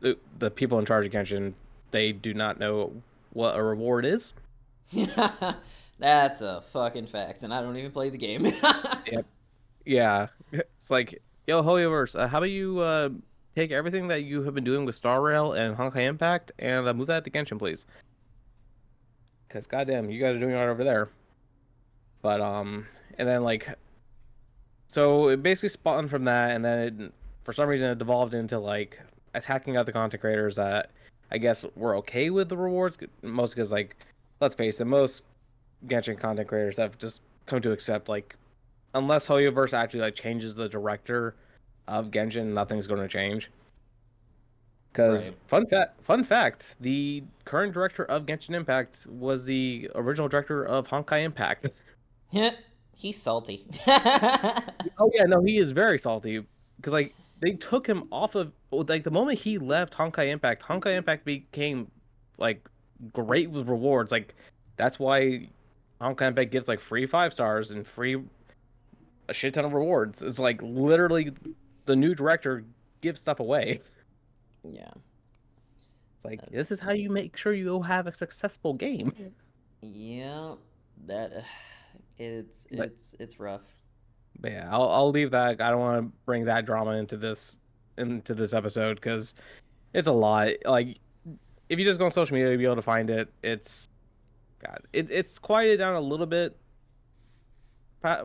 the, 0.00 0.18
the 0.40 0.50
people 0.50 0.80
in 0.80 0.84
charge 0.84 1.06
of 1.06 1.12
Genshin 1.12 1.54
they 1.92 2.10
do 2.10 2.34
not 2.34 2.58
know 2.58 2.92
what 3.34 3.56
a 3.56 3.62
reward 3.62 4.04
is. 4.04 4.32
That's 6.00 6.40
a 6.40 6.60
fucking 6.60 7.06
fact, 7.06 7.44
and 7.44 7.54
I 7.54 7.62
don't 7.62 7.76
even 7.76 7.92
play 7.92 8.10
the 8.10 8.18
game. 8.18 8.52
Yep. 9.10 9.24
Yeah, 9.86 10.26
it's 10.52 10.90
like, 10.90 11.22
yo, 11.48 11.62
Hoyoverse, 11.62 12.14
uh, 12.14 12.28
how 12.28 12.38
about 12.38 12.50
you 12.50 12.78
uh, 12.80 13.08
take 13.56 13.72
everything 13.72 14.06
that 14.08 14.24
you 14.24 14.42
have 14.42 14.54
been 14.54 14.64
doing 14.64 14.84
with 14.84 14.94
Star 14.94 15.22
Rail 15.22 15.54
and 15.54 15.74
Honkai 15.74 16.06
Impact 16.06 16.52
and 16.58 16.86
uh, 16.86 16.92
move 16.92 17.06
that 17.06 17.24
to 17.24 17.30
Genshin, 17.30 17.58
please? 17.58 17.86
Because 19.48 19.66
goddamn, 19.66 20.10
you 20.10 20.20
guys 20.20 20.36
are 20.36 20.38
doing 20.38 20.52
it 20.52 20.58
right 20.58 20.68
over 20.68 20.84
there. 20.84 21.08
But 22.20 22.42
um, 22.42 22.86
and 23.16 23.26
then 23.26 23.44
like, 23.44 23.66
so 24.88 25.28
it 25.28 25.42
basically 25.42 25.70
spawned 25.70 26.10
from 26.10 26.24
that, 26.24 26.50
and 26.50 26.62
then 26.62 26.78
it, 26.80 27.12
for 27.44 27.54
some 27.54 27.66
reason 27.66 27.88
it 27.88 27.98
devolved 27.98 28.34
into 28.34 28.58
like 28.58 29.00
attacking 29.32 29.78
other 29.78 29.92
content 29.92 30.20
creators 30.20 30.56
that 30.56 30.90
I 31.30 31.38
guess 31.38 31.64
were 31.76 31.96
okay 31.96 32.28
with 32.28 32.50
the 32.50 32.58
rewards, 32.58 32.98
most 33.22 33.54
because 33.54 33.72
like, 33.72 33.96
let's 34.40 34.54
face 34.54 34.80
it, 34.80 34.84
most 34.84 35.24
Genshin 35.86 36.20
content 36.20 36.46
creators 36.46 36.76
have 36.76 36.98
just 36.98 37.22
come 37.46 37.62
to 37.62 37.72
accept 37.72 38.10
like 38.10 38.36
unless 38.94 39.26
Hoyoverse 39.26 39.72
actually 39.72 40.00
like 40.00 40.14
changes 40.14 40.54
the 40.54 40.68
director 40.68 41.36
of 41.86 42.10
Genshin, 42.10 42.52
nothing's 42.52 42.86
going 42.86 43.00
to 43.00 43.08
change. 43.08 43.50
Because 44.92 45.30
Right. 45.30 45.38
fun 45.46 45.66
fact, 45.66 46.02
fun 46.02 46.24
fact, 46.24 46.76
the 46.80 47.22
current 47.44 47.72
director 47.72 48.04
of 48.06 48.26
Genshin 48.26 48.54
Impact 48.54 49.06
was 49.08 49.44
the 49.44 49.90
original 49.94 50.28
director 50.28 50.64
of 50.64 50.88
Honkai 50.88 51.22
Impact. 51.24 51.66
Yeah, 52.30 52.50
He's 52.98 53.22
salty. 53.22 53.64
oh 53.86 55.10
yeah, 55.14 55.22
no, 55.24 55.40
he 55.44 55.58
is 55.58 55.70
very 55.70 55.98
salty 56.00 56.44
because 56.78 56.92
like 56.92 57.14
they 57.38 57.52
took 57.52 57.86
him 57.86 58.08
off 58.10 58.34
of 58.34 58.50
like 58.72 59.04
the 59.04 59.10
moment 59.12 59.38
he 59.38 59.56
left 59.56 59.94
Honkai 59.94 60.30
Impact, 60.30 60.64
Honkai 60.64 60.96
Impact 60.96 61.24
became 61.24 61.88
like 62.38 62.68
great 63.12 63.50
with 63.52 63.68
rewards. 63.68 64.10
Like 64.10 64.34
that's 64.76 64.98
why 64.98 65.48
Honkai 66.00 66.22
Impact 66.22 66.50
gives 66.50 66.66
like 66.66 66.80
free 66.80 67.06
five 67.06 67.32
stars 67.32 67.70
and 67.70 67.86
free 67.86 68.20
a 69.28 69.34
shit 69.34 69.54
ton 69.54 69.64
of 69.64 69.72
rewards. 69.72 70.22
It's 70.22 70.38
like 70.38 70.60
literally 70.62 71.32
the 71.86 71.96
new 71.96 72.14
director 72.14 72.64
gives 73.00 73.20
stuff 73.20 73.40
away. 73.40 73.80
yeah. 74.64 74.90
It's 76.16 76.24
like 76.24 76.40
this 76.50 76.70
is 76.70 76.80
how 76.80 76.92
you 76.92 77.10
make 77.10 77.36
sure 77.36 77.52
you 77.52 77.80
have 77.82 78.06
a 78.06 78.12
successful 78.12 78.74
game. 78.74 79.12
Yeah. 79.82 80.54
That. 81.06 81.44
It's 82.18 82.66
But- 82.70 82.86
it's 82.86 83.14
it's 83.20 83.38
rough. 83.38 83.62
But 84.40 84.52
yeah, 84.52 84.68
I'll 84.70 84.88
I'll 84.88 85.10
leave 85.10 85.30
that. 85.32 85.60
I 85.60 85.70
don't 85.70 85.80
want 85.80 86.02
to 86.04 86.12
bring 86.24 86.44
that 86.44 86.64
drama 86.66 86.92
into 86.92 87.16
this 87.16 87.56
into 87.96 88.34
this 88.34 88.52
episode 88.52 88.94
because 88.94 89.34
it's 89.94 90.06
a 90.06 90.12
lot. 90.12 90.50
Like 90.64 90.98
if 91.68 91.78
you 91.78 91.84
just 91.84 91.98
go 91.98 92.04
on 92.04 92.10
social 92.10 92.34
media, 92.34 92.50
you'll 92.50 92.58
be 92.58 92.64
able 92.64 92.76
to 92.76 92.82
find 92.82 93.10
it. 93.10 93.32
It's 93.42 93.88
God, 94.64 94.80
it, 94.92 95.10
it's 95.10 95.38
quieted 95.38 95.78
down 95.78 95.94
a 95.94 96.00
little 96.00 96.26
bit 96.26 96.56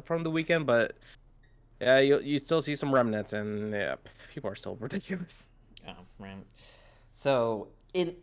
from 0.04 0.24
the 0.24 0.32
weekend, 0.32 0.66
but 0.66 0.98
yeah, 1.82 2.00
you 2.00 2.20
you 2.20 2.40
still 2.40 2.62
see 2.62 2.76
some 2.76 2.94
remnants, 2.94 3.34
and 3.34 3.74
yeah, 3.74 3.96
people 4.34 4.50
are 4.50 4.56
still 4.56 4.76
ridiculous. 4.80 5.50
Oh 5.88 6.06
man. 6.20 6.46
So 7.12 7.70
in 7.94 8.16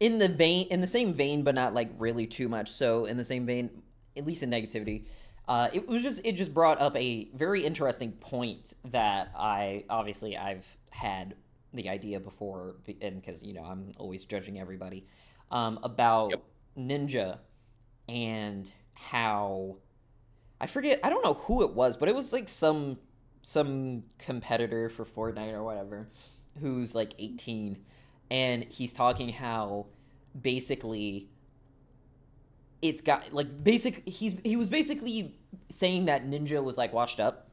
in 0.00 0.18
the 0.18 0.28
vein 0.28 0.66
in 0.70 0.80
the 0.80 0.86
same 0.86 1.12
vein, 1.14 1.42
but 1.42 1.54
not 1.54 1.74
like 1.74 1.90
really 1.98 2.26
too 2.26 2.48
much. 2.48 2.70
So 2.70 3.06
in 3.06 3.16
the 3.16 3.24
same 3.24 3.46
vein, 3.46 3.82
at 4.16 4.26
least 4.26 4.42
in 4.42 4.50
negativity, 4.50 5.06
uh, 5.48 5.68
it 5.72 5.88
was 5.88 6.02
just 6.02 6.20
it 6.24 6.32
just 6.32 6.52
brought 6.54 6.80
up 6.80 6.96
a 6.96 7.28
very 7.34 7.64
interesting 7.64 8.12
point 8.12 8.74
that 8.84 9.32
I 9.36 9.84
obviously 9.88 10.36
I've 10.36 10.66
had 10.90 11.34
the 11.72 11.88
idea 11.88 12.20
before, 12.20 12.76
and 13.00 13.16
because 13.16 13.42
you 13.42 13.54
know 13.54 13.64
I'm 13.64 13.92
always 13.98 14.24
judging 14.24 14.60
everybody 14.60 15.06
um, 15.50 15.78
about 15.82 16.30
Yep. 16.30 16.42
Ninja 16.78 17.38
and 18.08 18.70
how 18.94 19.76
I 20.62 20.66
forget 20.66 21.00
I 21.02 21.10
don't 21.10 21.24
know 21.24 21.34
who 21.34 21.62
it 21.62 21.74
was, 21.74 21.96
but 21.96 22.08
it 22.08 22.14
was 22.14 22.32
like 22.32 22.48
some 22.48 22.98
some 23.42 24.04
competitor 24.18 24.88
for 24.88 25.04
Fortnite 25.04 25.52
or 25.52 25.64
whatever 25.64 26.08
who's 26.60 26.94
like 26.94 27.12
18 27.18 27.76
and 28.30 28.62
he's 28.64 28.92
talking 28.92 29.30
how 29.30 29.86
basically 30.40 31.28
it's 32.80 33.00
got 33.00 33.32
like 33.32 33.64
basic 33.64 34.06
he's 34.08 34.38
he 34.44 34.54
was 34.56 34.68
basically 34.68 35.34
saying 35.70 36.04
that 36.06 36.24
ninja 36.28 36.62
was 36.62 36.76
like 36.78 36.92
washed 36.92 37.18
up 37.20 37.48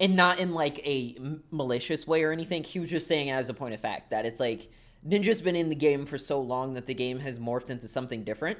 and 0.00 0.16
not 0.16 0.38
in 0.40 0.52
like 0.54 0.78
a 0.86 1.16
malicious 1.50 2.06
way 2.06 2.22
or 2.24 2.32
anything. 2.32 2.64
He 2.64 2.80
was 2.80 2.90
just 2.90 3.06
saying 3.06 3.30
as 3.30 3.48
a 3.48 3.54
point 3.54 3.74
of 3.74 3.80
fact 3.80 4.10
that 4.10 4.24
it's 4.26 4.40
like 4.40 4.70
ninja's 5.06 5.42
been 5.42 5.56
in 5.56 5.68
the 5.68 5.74
game 5.76 6.06
for 6.06 6.16
so 6.18 6.40
long 6.40 6.74
that 6.74 6.86
the 6.86 6.94
game 6.94 7.20
has 7.20 7.38
morphed 7.38 7.68
into 7.70 7.86
something 7.88 8.24
different 8.24 8.58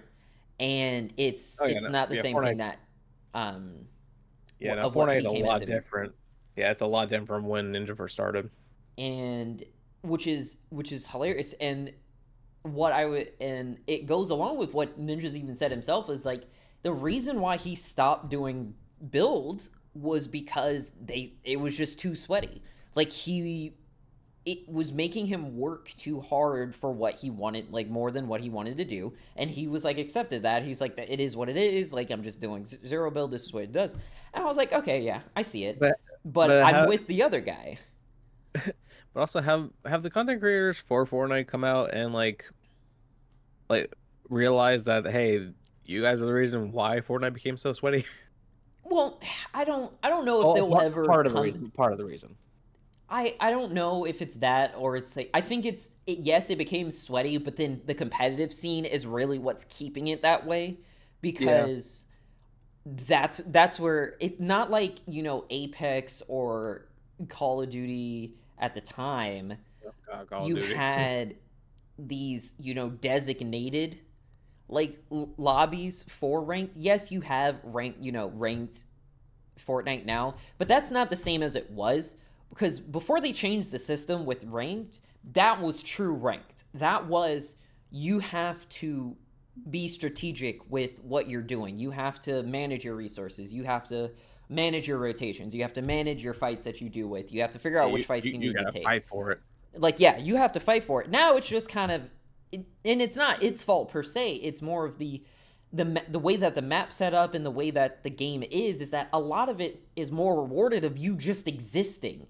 and 0.60 1.12
it's 1.16 1.58
Oh, 1.62 1.66
yeah, 1.66 1.76
it's 1.76 1.84
no- 1.84 1.90
not 1.90 2.08
the 2.10 2.16
yeah, 2.16 2.22
same 2.22 2.36
Fortnite- 2.36 2.46
thing 2.48 2.56
that 2.58 2.78
um 3.34 3.86
Yeah, 4.58 4.74
no, 4.76 4.90
Fortnite 4.90 5.18
is 5.18 5.24
a 5.24 5.30
lot 5.30 5.60
different. 5.66 6.14
Yeah, 6.56 6.70
it's 6.70 6.80
a 6.82 6.86
lot 6.86 7.08
different 7.08 7.28
from 7.28 7.46
when 7.46 7.72
Ninja 7.72 7.96
first 7.96 8.14
started. 8.14 8.50
and 8.98 9.62
which 10.02 10.26
is 10.26 10.58
which 10.70 10.92
is 10.92 11.06
hilarious 11.08 11.52
and 11.54 11.92
what 12.62 12.92
i 12.92 13.06
would 13.06 13.32
and 13.40 13.78
it 13.86 14.06
goes 14.06 14.30
along 14.30 14.58
with 14.58 14.74
what 14.74 14.98
ninja's 15.00 15.36
even 15.36 15.54
said 15.54 15.70
himself 15.70 16.10
is 16.10 16.26
like 16.26 16.44
the 16.82 16.92
reason 16.92 17.40
why 17.40 17.56
he 17.56 17.74
stopped 17.76 18.28
doing 18.28 18.74
builds 19.10 19.70
was 19.94 20.26
because 20.26 20.92
they 21.00 21.34
it 21.44 21.60
was 21.60 21.76
just 21.76 21.98
too 21.98 22.14
sweaty 22.16 22.62
like 22.94 23.10
he 23.12 23.74
it 24.44 24.68
was 24.68 24.92
making 24.92 25.26
him 25.26 25.56
work 25.56 25.90
too 25.96 26.20
hard 26.20 26.74
for 26.74 26.90
what 26.90 27.14
he 27.20 27.30
wanted 27.30 27.72
like 27.72 27.88
more 27.88 28.10
than 28.10 28.26
what 28.26 28.40
he 28.40 28.50
wanted 28.50 28.76
to 28.76 28.84
do 28.84 29.12
and 29.36 29.50
he 29.50 29.68
was 29.68 29.84
like 29.84 29.98
accepted 29.98 30.42
that 30.42 30.64
he's 30.64 30.80
like 30.80 30.98
it 30.98 31.20
is 31.20 31.36
what 31.36 31.48
it 31.48 31.56
is 31.56 31.92
like 31.92 32.10
i'm 32.10 32.22
just 32.22 32.40
doing 32.40 32.64
zero 32.64 33.10
build 33.10 33.30
this 33.30 33.44
is 33.44 33.52
what 33.52 33.62
it 33.62 33.70
does 33.72 33.94
and 34.34 34.42
i 34.42 34.46
was 34.46 34.56
like 34.56 34.72
okay 34.72 35.00
yeah 35.00 35.20
i 35.36 35.42
see 35.42 35.64
it 35.64 35.78
But- 35.78 35.94
but, 36.24 36.48
but 36.48 36.62
i'm 36.62 36.74
how- 36.74 36.88
with 36.88 37.06
the 37.06 37.22
other 37.22 37.40
guy 37.40 37.78
but 38.52 38.74
also 39.20 39.40
have 39.40 39.70
have 39.86 40.02
the 40.02 40.10
content 40.10 40.40
creators 40.40 40.78
for 40.78 41.06
Fortnite 41.06 41.46
come 41.46 41.64
out 41.64 41.92
and 41.94 42.12
like 42.12 42.44
like 43.68 43.92
realize 44.28 44.84
that 44.84 45.06
hey, 45.06 45.48
you 45.84 46.02
guys 46.02 46.22
are 46.22 46.26
the 46.26 46.32
reason 46.32 46.72
why 46.72 47.00
Fortnite 47.00 47.34
became 47.34 47.56
so 47.56 47.72
sweaty? 47.72 48.04
Well, 48.84 49.20
I 49.54 49.64
don't 49.64 49.90
I 50.02 50.08
don't 50.10 50.24
know 50.26 50.40
if 50.40 50.44
Well, 50.44 50.54
they'll 50.54 50.70
part, 50.70 50.84
ever 50.84 51.04
part 51.06 51.26
of 51.26 51.32
the 51.32 51.40
reason. 51.40 51.70
Part 51.70 51.92
of 51.92 51.98
the 51.98 52.04
reason. 52.04 52.34
I 53.12 53.36
I 53.38 53.50
don't 53.50 53.72
know 53.72 54.06
if 54.06 54.22
it's 54.22 54.36
that 54.36 54.74
or 54.76 54.96
it's 54.96 55.14
like 55.16 55.30
I 55.34 55.42
think 55.42 55.66
it's 55.66 55.90
it, 56.06 56.20
yes 56.20 56.48
it 56.50 56.56
became 56.56 56.90
sweaty 56.90 57.36
but 57.36 57.56
then 57.56 57.82
the 57.84 57.94
competitive 57.94 58.52
scene 58.52 58.86
is 58.86 59.06
really 59.06 59.38
what's 59.38 59.64
keeping 59.64 60.08
it 60.08 60.22
that 60.22 60.46
way 60.46 60.78
because 61.20 62.06
that's 62.86 63.38
that's 63.46 63.78
where 63.78 64.16
it 64.18 64.40
not 64.40 64.70
like 64.70 64.98
you 65.06 65.22
know 65.22 65.44
Apex 65.50 66.22
or 66.26 66.86
Call 67.28 67.62
of 67.62 67.70
Duty 67.70 68.34
at 68.58 68.74
the 68.74 68.80
time 68.80 69.58
you 70.42 70.56
Duty. 70.56 70.74
had 70.74 71.36
these 71.98 72.54
you 72.58 72.74
know 72.74 72.88
designated 72.90 73.98
like 74.68 74.98
l- 75.12 75.34
lobbies 75.36 76.04
for 76.04 76.42
ranked 76.42 76.76
yes 76.76 77.12
you 77.12 77.20
have 77.20 77.60
ranked 77.62 78.00
you 78.02 78.10
know 78.10 78.28
ranked 78.34 78.84
fortnite 79.58 80.06
now 80.06 80.34
but 80.58 80.66
that's 80.66 80.90
not 80.90 81.10
the 81.10 81.16
same 81.16 81.42
as 81.42 81.54
it 81.54 81.70
was 81.70 82.16
because 82.52 82.80
before 82.80 83.20
they 83.20 83.32
changed 83.32 83.70
the 83.70 83.78
system 83.78 84.24
with 84.26 84.44
ranked 84.44 85.00
that 85.32 85.60
was 85.62 85.82
true 85.82 86.12
ranked. 86.14 86.64
That 86.74 87.06
was 87.06 87.54
you 87.90 88.18
have 88.18 88.68
to 88.70 89.16
be 89.70 89.86
strategic 89.88 90.68
with 90.70 90.98
what 91.04 91.28
you're 91.28 91.42
doing. 91.42 91.78
You 91.78 91.90
have 91.92 92.20
to 92.22 92.42
manage 92.42 92.84
your 92.84 92.96
resources. 92.96 93.52
You 93.54 93.62
have 93.64 93.86
to 93.88 94.10
manage 94.48 94.88
your 94.88 94.98
rotations. 94.98 95.54
You 95.54 95.62
have 95.62 95.74
to 95.74 95.82
manage 95.82 96.24
your 96.24 96.34
fights 96.34 96.64
that 96.64 96.80
you 96.80 96.88
do 96.88 97.06
with. 97.06 97.32
You 97.32 97.40
have 97.42 97.52
to 97.52 97.58
figure 97.60 97.78
out 97.78 97.88
Yeah, 97.88 97.92
which 97.92 98.06
fights 98.06 98.26
you, 98.26 98.38
need 98.38 98.54
to 98.56 98.64
take. 98.70 98.82
fight 98.82 99.04
for 99.08 99.30
it. 99.30 99.40
like 99.76 100.00
yeah 100.00 100.18
you 100.18 100.36
have 100.36 100.52
to 100.52 100.60
fight 100.60 100.84
for 100.84 101.02
it. 101.02 101.08
Now 101.10 101.36
it's 101.36 101.46
just 101.48 101.68
kind 101.68 101.92
of 101.92 102.02
it, 102.50 102.66
and 102.84 103.00
it's 103.00 103.16
not 103.16 103.42
its 103.42 103.62
fault 103.62 103.90
per 103.90 104.02
se. 104.02 104.34
It's 104.36 104.60
more 104.60 104.84
of 104.84 104.98
the 104.98 105.22
the 105.72 106.02
the 106.08 106.18
way 106.18 106.36
that 106.36 106.54
the 106.54 106.62
map 106.62 106.92
set 106.92 107.14
up 107.14 107.32
and 107.34 107.46
the 107.46 107.50
way 107.50 107.70
that 107.70 108.02
the 108.02 108.10
game 108.10 108.42
is 108.50 108.80
is 108.80 108.90
that 108.90 109.08
a 109.12 109.20
lot 109.20 109.48
of 109.48 109.60
it 109.60 109.82
is 109.96 110.10
more 110.10 110.40
rewarded 110.42 110.84
of 110.84 110.98
you 110.98 111.16
just 111.16 111.46
existing 111.46 112.26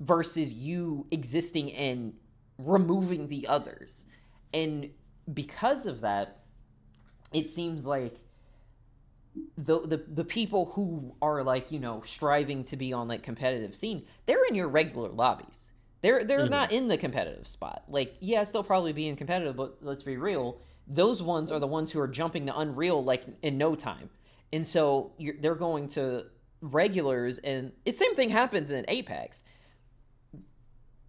versus 0.00 0.52
you 0.54 1.06
existing 1.10 1.72
and 1.72 2.14
removing 2.58 3.28
the 3.28 3.46
others. 3.48 4.06
And 4.54 4.90
because 5.32 5.86
of 5.86 6.00
that 6.00 6.38
it 7.32 7.48
seems 7.48 7.86
like 7.86 8.18
the, 9.56 9.80
the 9.80 10.04
the 10.12 10.24
people 10.24 10.66
who 10.74 11.14
are 11.22 11.42
like 11.42 11.72
you 11.72 11.78
know 11.78 12.02
striving 12.04 12.62
to 12.64 12.76
be 12.76 12.92
on 12.92 13.08
like 13.08 13.22
competitive 13.22 13.74
scene 13.74 14.04
they're 14.26 14.44
in 14.44 14.54
your 14.54 14.68
regular 14.68 15.08
lobbies. 15.08 15.72
They're 16.02 16.24
they're 16.24 16.46
Mhm. 16.46 16.50
not 16.50 16.72
in 16.72 16.88
the 16.88 16.98
competitive 16.98 17.46
spot. 17.46 17.84
Like 17.88 18.16
yes 18.20 18.50
they'll 18.50 18.62
probably 18.64 18.92
be 18.92 19.08
in 19.08 19.16
competitive 19.16 19.56
but 19.56 19.78
let's 19.80 20.02
be 20.02 20.16
real 20.16 20.60
those 20.86 21.22
ones 21.22 21.50
are 21.50 21.60
the 21.60 21.66
ones 21.66 21.92
who 21.92 22.00
are 22.00 22.08
jumping 22.08 22.44
to 22.46 22.58
unreal 22.58 23.02
like 23.02 23.22
in 23.42 23.56
no 23.56 23.74
time. 23.74 24.10
And 24.52 24.66
so 24.66 25.12
you're, 25.16 25.36
they're 25.40 25.54
going 25.54 25.86
to 25.88 26.26
regulars 26.60 27.38
and 27.38 27.72
the 27.84 27.92
same 27.92 28.14
thing 28.14 28.30
happens 28.30 28.70
in 28.70 28.84
apex 28.88 29.44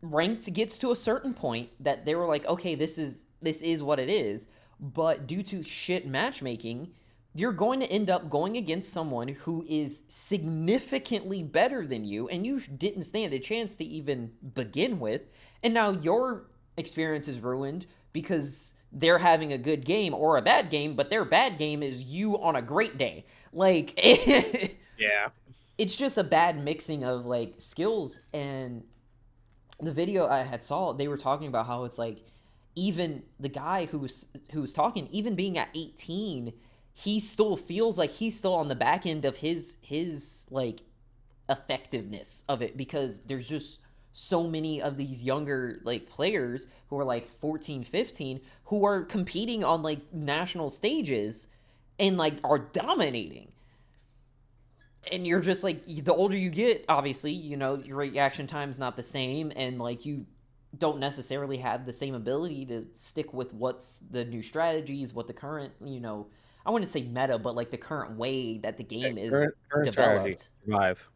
ranked 0.03 0.53
gets 0.53 0.77
to 0.79 0.91
a 0.91 0.95
certain 0.95 1.33
point 1.33 1.69
that 1.79 2.05
they 2.05 2.13
were 2.13 2.27
like 2.27 2.45
okay 2.45 2.75
this 2.75 2.98
is 2.98 3.22
this 3.41 3.62
is 3.62 3.81
what 3.81 4.00
it 4.00 4.10
is. 4.10 4.48
But 4.79 5.25
due 5.27 5.44
to 5.44 5.63
shit 5.63 6.05
matchmaking 6.05 6.92
you're 7.35 7.51
going 7.51 7.79
to 7.79 7.87
end 7.92 8.11
up 8.11 8.29
going 8.29 8.57
against 8.57 8.94
someone 8.94 9.27
who 9.29 9.66
is 9.68 10.03
significantly 10.07 11.42
better 11.42 11.85
than 11.87 12.05
you 12.05 12.27
and 12.27 12.46
you 12.46 12.59
didn't 12.59 13.03
stand 13.03 13.33
a 13.33 13.39
chance 13.39 13.75
to 13.77 13.83
even 13.83 14.31
begin 14.53 15.00
with. 15.00 15.22
And 15.63 15.74
now 15.74 15.89
your 15.92 16.46
experience 16.77 17.27
is 17.27 17.39
ruined 17.39 17.87
because 18.11 18.75
they're 18.92 19.18
having 19.18 19.51
a 19.51 19.57
good 19.57 19.83
game 19.83 20.13
or 20.13 20.37
a 20.37 20.44
bad 20.44 20.70
game 20.70 20.96
but 20.96 21.09
their 21.09 21.25
bad 21.25 21.57
game 21.57 21.81
is 21.81 22.03
you 22.03 22.39
on 22.39 22.55
a 22.55 22.61
great 22.61 22.98
day. 22.98 23.25
Like 23.51 23.98
Yeah. 25.00 25.29
it's 25.77 25.96
just 25.96 26.18
a 26.18 26.24
bad 26.24 26.63
mixing 26.63 27.03
of 27.03 27.25
like 27.25 27.55
skills 27.57 28.20
and 28.31 28.83
the 29.79 29.92
video 29.92 30.27
I 30.27 30.40
had 30.40 30.64
saw 30.64 30.94
they 30.94 31.07
were 31.07 31.18
talking 31.18 31.48
about 31.48 31.68
how 31.68 31.86
it's 31.86 31.98
like 31.98 32.20
even 32.75 33.24
the 33.40 33.50
guy 33.50 33.86
who 33.86 34.00
was 34.00 34.25
who 34.51 34.62
was 34.62 34.74
talking 34.74 35.07
even 35.12 35.36
being 35.36 35.57
at 35.57 35.70
18 35.75 36.53
he 36.94 37.20
still 37.20 37.57
feels 37.57 37.98
like 37.98 38.12
he's 38.12 38.38
still 38.38 38.53
on 38.53 38.68
the 38.68 38.75
back 38.75 39.05
end 39.05 39.25
of 39.25 39.38
his 39.38 39.77
his 39.81 40.48
like 40.51 40.81
effectiveness 41.50 42.44
of 42.48 42.62
it 42.62 42.77
because 42.77 43.22
there's 43.22 43.50
just 43.50 43.79
so 44.14 44.48
many 44.48 44.81
of 44.81 44.98
these 44.98 45.24
younger 45.24 45.79
like 45.83 46.07
players 46.07 46.68
who 46.88 47.00
are 47.00 47.05
like 47.05 47.27
14 47.40 47.83
15 47.83 48.42
who 48.66 48.86
are 48.86 49.03
competing 49.03 49.64
on 49.64 49.81
like 49.81 50.14
national 50.14 50.70
stages 50.70 51.48
and 52.00 52.18
like 52.18 52.36
are 52.44 52.59
dominating 52.59 53.52
and 55.11 55.27
you're 55.27 55.42
just 55.42 55.63
like 55.63 55.85
the 55.85 56.13
older 56.13 56.35
you 56.35 56.50
get 56.50 56.85
obviously 56.89 57.31
you 57.31 57.57
know 57.57 57.75
your 57.75 57.98
reaction 57.98 58.48
time's 58.48 58.79
not 58.79 58.96
the 58.96 59.03
same 59.03 59.51
and 59.55 59.79
like 59.79 60.05
you 60.05 60.25
don't 60.77 61.00
necessarily 61.00 61.57
have 61.57 61.85
the 61.85 61.94
same 61.94 62.16
ability 62.16 62.66
to 62.66 62.85
stick 62.94 63.33
with 63.33 63.53
what's 63.53 64.00
the 64.00 64.25
new 64.25 64.42
strategies 64.42 65.13
what 65.13 65.27
the 65.27 65.33
current 65.33 65.74
you 65.83 66.00
know 66.00 66.27
i 66.66 66.72
wouldn't 66.72 66.89
say 66.89 67.03
meta 67.03 67.37
but 67.37 67.55
like 67.55 67.70
the 67.70 67.77
current 67.77 68.18
way 68.18 68.57
that 68.57 68.77
the 68.77 68.83
game 68.83 69.18
is 69.18 69.31
Current, 69.31 69.53
current 69.70 69.85
developed. 69.85 70.50
Survive. 70.66 71.09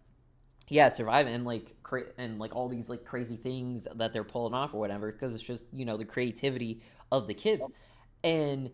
yeah 0.69 0.89
survive 0.89 1.27
and 1.27 1.45
like 1.45 1.75
cra- 1.83 2.11
and 2.17 2.39
like 2.39 2.55
all 2.55 2.67
these 2.69 2.89
like 2.89 3.05
crazy 3.05 3.35
things 3.37 3.87
that 3.95 4.13
they're 4.13 4.23
pulling 4.23 4.53
off 4.53 4.73
or 4.73 4.79
whatever 4.79 5.11
because 5.11 5.33
it's 5.33 5.43
just 5.43 5.65
you 5.73 5.85
know 5.85 5.97
the 5.97 6.05
creativity 6.05 6.81
of 7.11 7.25
the 7.27 7.33
kids. 7.33 7.65
And 8.23 8.69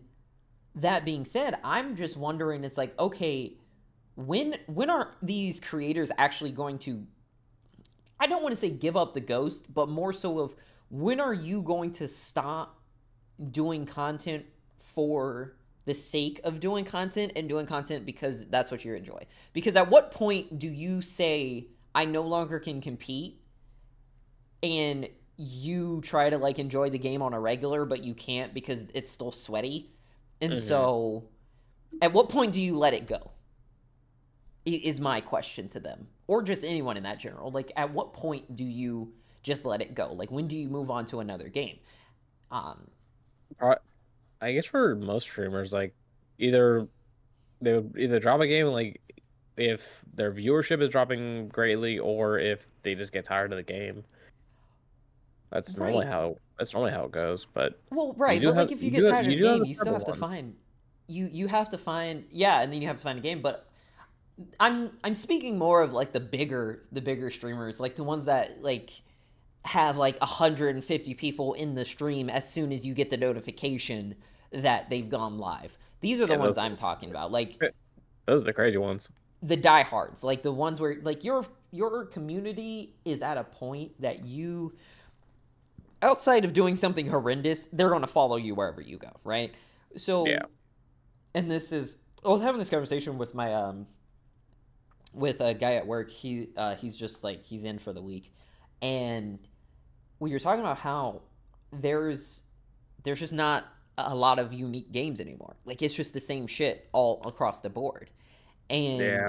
that 0.74 1.04
being 1.04 1.24
said 1.24 1.56
i'm 1.62 1.94
just 1.94 2.16
wondering 2.16 2.64
it's 2.64 2.76
like 2.76 2.98
okay 2.98 3.54
when 4.16 4.56
when 4.66 4.90
are 4.90 5.14
these 5.22 5.60
creators 5.60 6.10
actually 6.18 6.50
going 6.50 6.78
to 6.78 7.06
i 8.20 8.26
don't 8.26 8.42
want 8.42 8.52
to 8.52 8.56
say 8.56 8.70
give 8.70 8.96
up 8.96 9.12
the 9.14 9.20
ghost 9.20 9.72
but 9.72 9.88
more 9.88 10.12
so 10.12 10.38
of 10.38 10.54
when 10.88 11.18
are 11.20 11.34
you 11.34 11.62
going 11.62 11.90
to 11.90 12.06
stop 12.06 12.78
doing 13.50 13.84
content 13.86 14.46
for 14.78 15.56
the 15.86 15.94
sake 15.94 16.40
of 16.44 16.60
doing 16.60 16.84
content 16.84 17.32
and 17.36 17.48
doing 17.48 17.66
content 17.66 18.06
because 18.06 18.46
that's 18.48 18.70
what 18.70 18.84
you 18.84 18.94
enjoy? 18.94 19.20
Because 19.52 19.76
at 19.76 19.90
what 19.90 20.10
point 20.10 20.58
do 20.58 20.68
you 20.68 21.02
say 21.02 21.66
i 21.94 22.04
no 22.04 22.22
longer 22.22 22.58
can 22.58 22.80
compete 22.80 23.40
and 24.62 25.08
you 25.36 26.00
try 26.02 26.30
to 26.30 26.38
like 26.38 26.58
enjoy 26.58 26.88
the 26.90 26.98
game 26.98 27.20
on 27.22 27.34
a 27.34 27.40
regular 27.40 27.84
but 27.84 28.02
you 28.02 28.14
can't 28.14 28.54
because 28.54 28.86
it's 28.94 29.10
still 29.10 29.32
sweaty? 29.32 29.90
And 30.40 30.54
Mhm. 30.54 30.58
so 30.58 31.24
at 32.00 32.12
what 32.12 32.28
point 32.28 32.52
do 32.52 32.60
you 32.60 32.76
let 32.76 32.94
it 32.94 33.06
go 33.06 33.30
is 34.64 35.00
my 35.00 35.20
question 35.20 35.68
to 35.68 35.78
them 35.80 36.06
or 36.26 36.42
just 36.42 36.64
anyone 36.64 36.96
in 36.96 37.02
that 37.02 37.18
general 37.18 37.50
like 37.50 37.70
at 37.76 37.92
what 37.92 38.12
point 38.14 38.56
do 38.56 38.64
you 38.64 39.12
just 39.42 39.64
let 39.66 39.82
it 39.82 39.94
go 39.94 40.12
like 40.12 40.30
when 40.30 40.46
do 40.46 40.56
you 40.56 40.68
move 40.68 40.90
on 40.90 41.04
to 41.04 41.20
another 41.20 41.48
game 41.48 41.78
um 42.50 42.88
I 44.40 44.52
guess 44.52 44.66
for 44.66 44.94
most 44.94 45.24
streamers, 45.24 45.72
like 45.72 45.94
either 46.38 46.86
they 47.62 47.72
would 47.74 47.94
either 47.98 48.18
drop 48.20 48.40
a 48.40 48.46
game 48.46 48.66
like 48.66 49.00
if 49.56 50.04
their 50.14 50.32
viewership 50.32 50.82
is 50.82 50.90
dropping 50.90 51.48
greatly, 51.48 51.98
or 51.98 52.38
if 52.38 52.66
they 52.82 52.94
just 52.94 53.12
get 53.12 53.24
tired 53.24 53.52
of 53.52 53.56
the 53.56 53.62
game. 53.62 54.04
That's 55.50 55.76
normally 55.76 56.04
Right. 56.04 56.12
how 56.12 56.36
that's 56.58 56.72
normally 56.74 56.92
how 56.92 57.04
it 57.04 57.12
goes. 57.12 57.46
But 57.46 57.80
well 57.90 58.12
right 58.18 58.42
but 58.42 58.56
like 58.56 58.72
if 58.72 58.80
you 58.82 58.86
you 58.86 58.90
get 58.90 58.98
do 58.98 59.04
have- 59.06 59.12
tired 59.12 59.26
of 59.26 59.30
the 59.30 59.40
game 59.42 59.64
you 59.64 59.74
still 59.74 59.92
have 59.94 60.04
to 60.04 60.14
find 60.14 60.56
you 61.06 61.26
you 61.32 61.46
have 61.46 61.68
to 61.70 61.78
find 61.78 62.24
yeah 62.30 62.60
and 62.62 62.72
then 62.72 62.82
you 62.82 62.88
have 62.88 62.96
to 62.96 63.02
find 63.02 63.18
a 63.18 63.22
game 63.22 63.40
but 63.40 63.68
i'm 64.58 64.90
i'm 65.04 65.14
speaking 65.14 65.58
more 65.58 65.82
of 65.82 65.92
like 65.92 66.12
the 66.12 66.20
bigger 66.20 66.82
the 66.90 67.00
bigger 67.00 67.30
streamers 67.30 67.78
like 67.78 67.94
the 67.96 68.04
ones 68.04 68.24
that 68.26 68.62
like 68.62 68.90
have 69.64 69.96
like 69.96 70.20
150 70.20 71.14
people 71.14 71.54
in 71.54 71.74
the 71.74 71.84
stream 71.84 72.28
as 72.30 72.48
soon 72.48 72.72
as 72.72 72.86
you 72.86 72.94
get 72.94 73.10
the 73.10 73.16
notification 73.16 74.14
that 74.52 74.90
they've 74.90 75.08
gone 75.10 75.38
live 75.38 75.78
these 76.00 76.20
are 76.20 76.26
the 76.26 76.34
Yeah, 76.34 76.36
ones 76.36 76.58
i'm 76.58 76.76
talking 76.76 77.10
about 77.10 77.32
like 77.32 77.60
those 78.26 78.42
are 78.42 78.44
the 78.46 78.52
crazy 78.52 78.78
ones. 78.78 79.08
the 79.42 79.56
diehards, 79.56 80.24
like 80.24 80.42
the 80.42 80.52
ones 80.52 80.80
where 80.80 80.96
like 81.02 81.24
your 81.24 81.44
your 81.70 82.06
community 82.06 82.94
is 83.04 83.20
at 83.22 83.36
a 83.36 83.44
point 83.44 84.00
that 84.00 84.24
you 84.24 84.72
outside 86.02 86.44
of 86.44 86.52
doing 86.52 86.76
something 86.76 87.08
horrendous, 87.08 87.66
they're 87.66 87.88
going 87.88 88.02
to 88.02 88.06
follow 88.06 88.36
you 88.36 88.54
wherever 88.54 88.80
you 88.80 88.98
go, 88.98 89.10
right? 89.24 89.54
So 89.96 90.24
Yeah. 90.24 90.46
and 91.34 91.50
this 91.50 91.72
is 91.72 91.98
I 92.24 92.30
was 92.30 92.42
having 92.42 92.58
this 92.58 92.70
conversation 92.70 93.18
with 93.18 93.34
my 93.34 93.54
um 93.54 93.86
with 95.14 95.40
a 95.40 95.54
guy 95.54 95.74
at 95.74 95.86
work. 95.86 96.10
He 96.10 96.48
uh 96.56 96.74
he's 96.76 96.96
just 96.96 97.24
like 97.24 97.44
he's 97.44 97.64
in 97.64 97.78
for 97.78 97.92
the 97.92 98.02
week. 98.02 98.32
And 98.82 99.38
we 100.18 100.32
were 100.32 100.38
talking 100.40 100.60
about 100.60 100.78
how 100.78 101.22
there's 101.72 102.42
there's 103.02 103.20
just 103.20 103.34
not 103.34 103.64
a 103.96 104.14
lot 104.14 104.38
of 104.38 104.52
unique 104.52 104.90
games 104.92 105.20
anymore. 105.20 105.56
Like 105.64 105.82
it's 105.82 105.94
just 105.94 106.12
the 106.14 106.20
same 106.20 106.46
shit 106.46 106.88
all 106.92 107.22
across 107.24 107.60
the 107.60 107.70
board. 107.70 108.10
And 108.68 108.98
Yeah. 108.98 109.26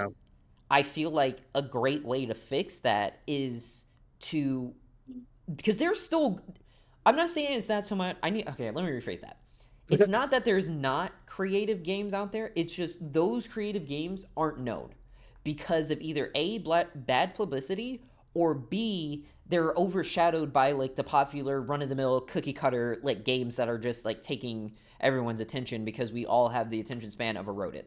I 0.70 0.82
feel 0.82 1.10
like 1.10 1.38
a 1.54 1.62
great 1.62 2.04
way 2.04 2.26
to 2.26 2.34
fix 2.34 2.80
that 2.80 3.22
is 3.26 3.84
to 4.20 4.74
because 5.54 5.76
there's 5.76 6.00
still 6.00 6.40
I'm 7.04 7.14
not 7.16 7.28
saying 7.28 7.56
it's 7.56 7.66
that 7.66 7.86
so 7.86 7.94
much 7.94 8.16
I 8.22 8.30
need 8.30 8.48
okay, 8.48 8.70
let 8.70 8.84
me 8.84 8.90
rephrase 8.90 9.20
that. 9.20 9.38
it's 9.88 10.08
not 10.18 10.32
that 10.32 10.44
there's 10.44 10.68
not 10.68 11.12
creative 11.26 11.82
games 11.84 12.12
out 12.12 12.32
there. 12.32 12.50
It's 12.56 12.74
just 12.74 13.12
those 13.12 13.46
creative 13.46 13.86
games 13.86 14.26
aren't 14.36 14.58
known 14.58 14.90
because 15.46 15.92
of 15.92 16.00
either 16.00 16.32
a 16.34 16.58
bad 16.96 17.32
publicity 17.36 18.02
or 18.34 18.52
b 18.52 19.24
they're 19.48 19.72
overshadowed 19.76 20.52
by 20.52 20.72
like 20.72 20.96
the 20.96 21.04
popular 21.04 21.62
run 21.62 21.82
of 21.82 21.88
the 21.88 21.94
mill 21.94 22.20
cookie 22.20 22.52
cutter 22.52 22.98
like 23.04 23.24
games 23.24 23.54
that 23.54 23.68
are 23.68 23.78
just 23.78 24.04
like 24.04 24.20
taking 24.20 24.72
everyone's 25.00 25.40
attention 25.40 25.84
because 25.84 26.10
we 26.10 26.26
all 26.26 26.48
have 26.48 26.68
the 26.68 26.80
attention 26.80 27.10
span 27.10 27.36
of 27.36 27.46
a 27.46 27.52
rodent. 27.52 27.86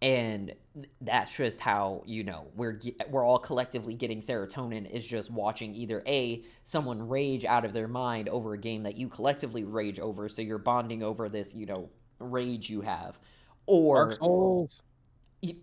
And 0.00 0.54
that's 1.00 1.36
just 1.36 1.60
how 1.60 2.02
you 2.06 2.24
know 2.24 2.46
we're 2.56 2.80
we're 3.08 3.24
all 3.24 3.38
collectively 3.38 3.94
getting 3.94 4.20
serotonin 4.20 4.88
is 4.90 5.04
just 5.04 5.30
watching 5.30 5.74
either 5.74 6.02
a 6.06 6.42
someone 6.62 7.08
rage 7.08 7.44
out 7.44 7.64
of 7.64 7.72
their 7.72 7.88
mind 7.88 8.28
over 8.28 8.54
a 8.54 8.58
game 8.58 8.82
that 8.84 8.96
you 8.96 9.08
collectively 9.08 9.62
rage 9.62 10.00
over 10.00 10.28
so 10.28 10.42
you're 10.42 10.58
bonding 10.58 11.04
over 11.04 11.28
this 11.28 11.54
you 11.54 11.66
know 11.66 11.88
rage 12.18 12.68
you 12.68 12.80
have 12.80 13.16
or 13.66 14.12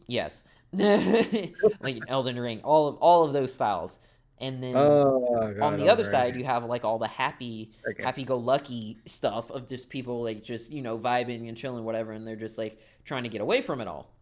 yes 0.07 0.45
like 0.73 1.97
an 1.97 2.05
Elden 2.07 2.39
Ring 2.39 2.61
all 2.63 2.87
of 2.87 2.95
all 2.97 3.23
of 3.23 3.33
those 3.33 3.53
styles. 3.53 3.99
And 4.39 4.63
then 4.63 4.75
Oh, 4.75 5.53
God, 5.53 5.59
on 5.59 5.75
the 5.77 5.89
other 5.89 6.05
side 6.05 6.35
you 6.35 6.45
have 6.45 6.63
like 6.65 6.85
all 6.85 6.99
the 6.99 7.07
happy 7.07 7.71
Okay. 7.87 8.03
happy 8.03 8.23
go 8.23 8.37
lucky 8.37 9.01
stuff 9.05 9.51
of 9.51 9.67
just 9.67 9.89
people 9.89 10.23
like 10.23 10.43
just 10.43 10.71
you 10.71 10.81
know 10.81 10.97
vibing 10.97 11.47
and 11.49 11.57
chilling 11.57 11.83
whatever 11.83 12.11
and 12.13 12.25
they're 12.27 12.35
just 12.35 12.57
like 12.57 12.79
trying 13.03 13.23
to 13.23 13.29
get 13.29 13.41
away 13.41 13.61
from 13.61 13.81
it 13.81 13.87
all 13.87 14.13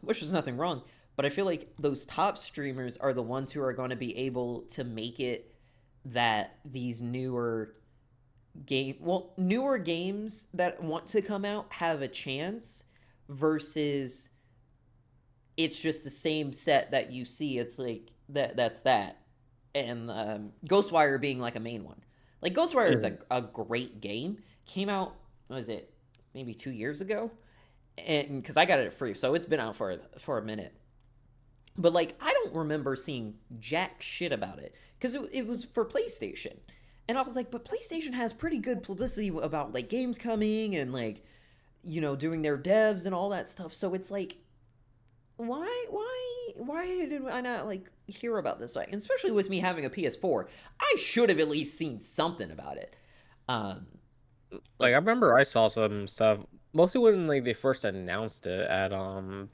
which 0.00 0.22
is 0.22 0.32
nothing 0.32 0.56
wrong. 0.56 0.82
But 1.16 1.26
i 1.26 1.28
feel 1.28 1.44
like 1.44 1.68
those 1.78 2.04
top 2.04 2.38
streamers 2.38 2.96
are 2.96 3.12
the 3.12 3.22
ones 3.22 3.52
who 3.52 3.62
are 3.62 3.72
going 3.72 3.90
to 3.90 3.96
be 3.96 4.16
able 4.18 4.62
to 4.70 4.84
make 4.84 5.20
it 5.20 5.54
that 6.04 6.56
these 6.64 7.00
newer 7.02 7.74
game 8.66 8.96
well 9.00 9.32
newer 9.36 9.78
games 9.78 10.46
that 10.54 10.82
want 10.82 11.06
to 11.08 11.22
come 11.22 11.44
out 11.44 11.72
have 11.74 12.02
a 12.02 12.08
chance 12.08 12.84
versus 13.28 14.28
it's 15.62 15.78
just 15.78 16.02
the 16.04 16.10
same 16.10 16.52
set 16.52 16.90
that 16.90 17.12
you 17.12 17.24
see. 17.24 17.58
It's 17.58 17.78
like 17.78 18.10
that 18.30 18.56
that's 18.56 18.82
that. 18.82 19.18
And 19.74 20.10
um, 20.10 20.52
ghostwire 20.66 21.20
being 21.20 21.38
like 21.38 21.56
a 21.56 21.60
main 21.60 21.84
one. 21.84 22.02
Like 22.40 22.54
ghostwire 22.54 22.94
is 22.94 23.04
a, 23.04 23.16
a 23.30 23.40
great 23.40 24.00
game. 24.00 24.38
Came 24.66 24.88
out 24.88 25.14
was 25.48 25.68
it 25.68 25.92
maybe 26.34 26.54
two 26.54 26.70
years 26.72 27.00
ago? 27.00 27.30
And 27.98 28.42
because 28.42 28.56
i 28.56 28.64
got 28.64 28.80
it 28.80 28.94
free 28.94 29.12
so 29.12 29.34
it's 29.34 29.44
been 29.46 29.60
out 29.60 29.76
for 29.76 29.98
for 30.18 30.38
a 30.38 30.42
minute. 30.42 30.74
But 31.78 31.92
like 31.92 32.14
i 32.20 32.32
don't 32.32 32.54
remember 32.54 32.96
seeing 32.96 33.34
jack 33.58 34.02
shit 34.02 34.32
about 34.32 34.58
it 34.58 34.74
because 34.98 35.14
it, 35.14 35.22
it 35.32 35.46
was 35.46 35.64
for 35.64 35.84
playstation. 35.84 36.56
And 37.08 37.16
i 37.16 37.22
was 37.22 37.36
like 37.36 37.50
but 37.50 37.64
playstation 37.64 38.14
has 38.14 38.32
pretty 38.32 38.58
good 38.58 38.82
publicity 38.82 39.28
about 39.28 39.72
like 39.72 39.88
games 39.88 40.18
coming 40.18 40.74
and 40.74 40.92
like 40.92 41.22
you 41.84 42.00
know 42.00 42.16
doing 42.16 42.42
their 42.42 42.58
devs 42.58 43.06
and 43.06 43.14
all 43.14 43.28
that 43.28 43.48
stuff. 43.48 43.72
So 43.72 43.94
it's 43.94 44.10
like 44.10 44.38
why 45.36 45.86
why 45.90 46.48
why 46.56 46.86
did 47.06 47.26
i 47.28 47.40
not 47.40 47.66
like 47.66 47.90
hear 48.06 48.38
about 48.38 48.58
this 48.60 48.76
like 48.76 48.92
especially 48.92 49.30
with 49.32 49.48
me 49.50 49.58
having 49.58 49.84
a 49.84 49.90
ps4 49.90 50.46
i 50.80 50.94
should 50.98 51.28
have 51.28 51.40
at 51.40 51.48
least 51.48 51.76
seen 51.76 51.98
something 52.00 52.50
about 52.50 52.76
it 52.76 52.94
um 53.48 53.86
Like 54.78 54.92
I 54.92 54.96
remember 54.96 55.36
I 55.38 55.44
saw 55.44 55.68
some 55.68 56.06
stuff 56.06 56.38
mostly 56.72 57.00
when 57.00 57.26
like 57.26 57.44
they 57.44 57.54
first 57.54 57.84
announced 57.84 58.46
it 58.46 58.68
at 58.68 58.92
um 58.92 59.50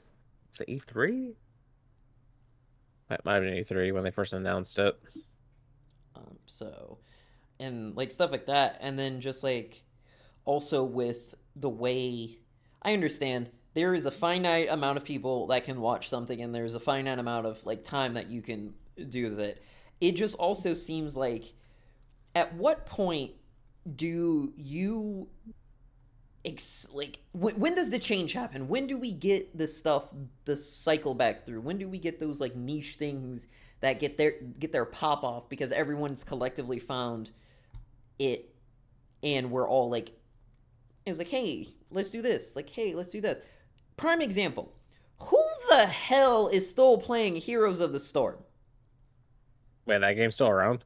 it 0.59 0.67
E3? 0.67 1.35
Might 3.09 3.25
might 3.25 3.35
have 3.35 3.43
been 3.43 3.53
E3 3.53 3.93
when 3.93 4.03
they 4.03 4.11
first 4.11 4.33
announced 4.33 4.77
it. 4.79 4.97
Um, 6.15 6.37
so, 6.45 6.99
and 7.59 7.95
like 7.95 8.11
stuff 8.11 8.31
like 8.31 8.47
that. 8.47 8.77
And 8.81 8.97
then 8.97 9.21
just 9.21 9.43
like 9.43 9.83
also 10.45 10.83
with 10.83 11.35
the 11.55 11.69
way 11.69 12.39
I 12.81 12.93
understand 12.93 13.51
there 13.79 13.95
is 13.95 14.05
a 14.05 14.11
finite 14.11 14.67
amount 14.69 14.97
of 14.97 15.05
people 15.05 15.47
that 15.47 15.63
can 15.63 15.79
watch 15.79 16.09
something 16.09 16.41
and 16.41 16.53
there's 16.53 16.75
a 16.75 16.81
finite 16.81 17.17
amount 17.17 17.45
of 17.45 17.65
like 17.65 17.81
time 17.81 18.15
that 18.15 18.29
you 18.29 18.41
can 18.41 18.73
do 19.07 19.29
with 19.29 19.39
it. 19.39 19.63
It 20.01 20.17
just 20.17 20.35
also 20.35 20.73
seems 20.73 21.15
like 21.15 21.53
at 22.35 22.53
what 22.55 22.85
point 22.85 23.31
do 23.95 24.51
you 24.57 25.29
ex- 26.43 26.87
like 26.91 27.19
when, 27.31 27.57
when 27.57 27.73
does 27.73 27.89
the 27.89 27.99
change 27.99 28.33
happen? 28.33 28.67
When 28.67 28.85
do 28.85 28.97
we 28.97 29.13
get 29.13 29.57
the 29.57 29.65
stuff 29.65 30.09
the 30.43 30.57
cycle 30.57 31.13
back 31.13 31.45
through? 31.45 31.61
When 31.61 31.77
do 31.77 31.87
we 31.87 31.99
get 31.99 32.19
those 32.19 32.41
like 32.41 32.57
niche 32.57 32.95
things 32.95 33.47
that 33.79 34.01
get 34.01 34.17
their 34.17 34.33
get 34.59 34.73
their 34.73 34.83
pop 34.83 35.23
off 35.23 35.47
because 35.47 35.71
everyone's 35.71 36.25
collectively 36.25 36.79
found 36.79 37.31
it 38.19 38.53
and 39.23 39.51
we're 39.51 39.69
all 39.69 39.89
like 39.89 40.09
it 41.05 41.11
was 41.11 41.17
like 41.17 41.29
hey 41.29 41.69
let's 41.91 42.11
do 42.11 42.21
this. 42.21 42.57
Like 42.57 42.69
hey 42.69 42.93
let's 42.93 43.11
do 43.11 43.21
this 43.21 43.39
prime 43.99 44.21
example 44.21 44.73
who 45.17 45.43
the 45.69 45.85
hell 45.85 46.47
is 46.47 46.69
still 46.69 46.97
playing 46.97 47.35
heroes 47.35 47.79
of 47.79 47.91
the 47.91 47.99
storm 47.99 48.37
Wait, 49.85 50.01
that 50.01 50.13
game's 50.13 50.35
still 50.35 50.49
around? 50.49 50.83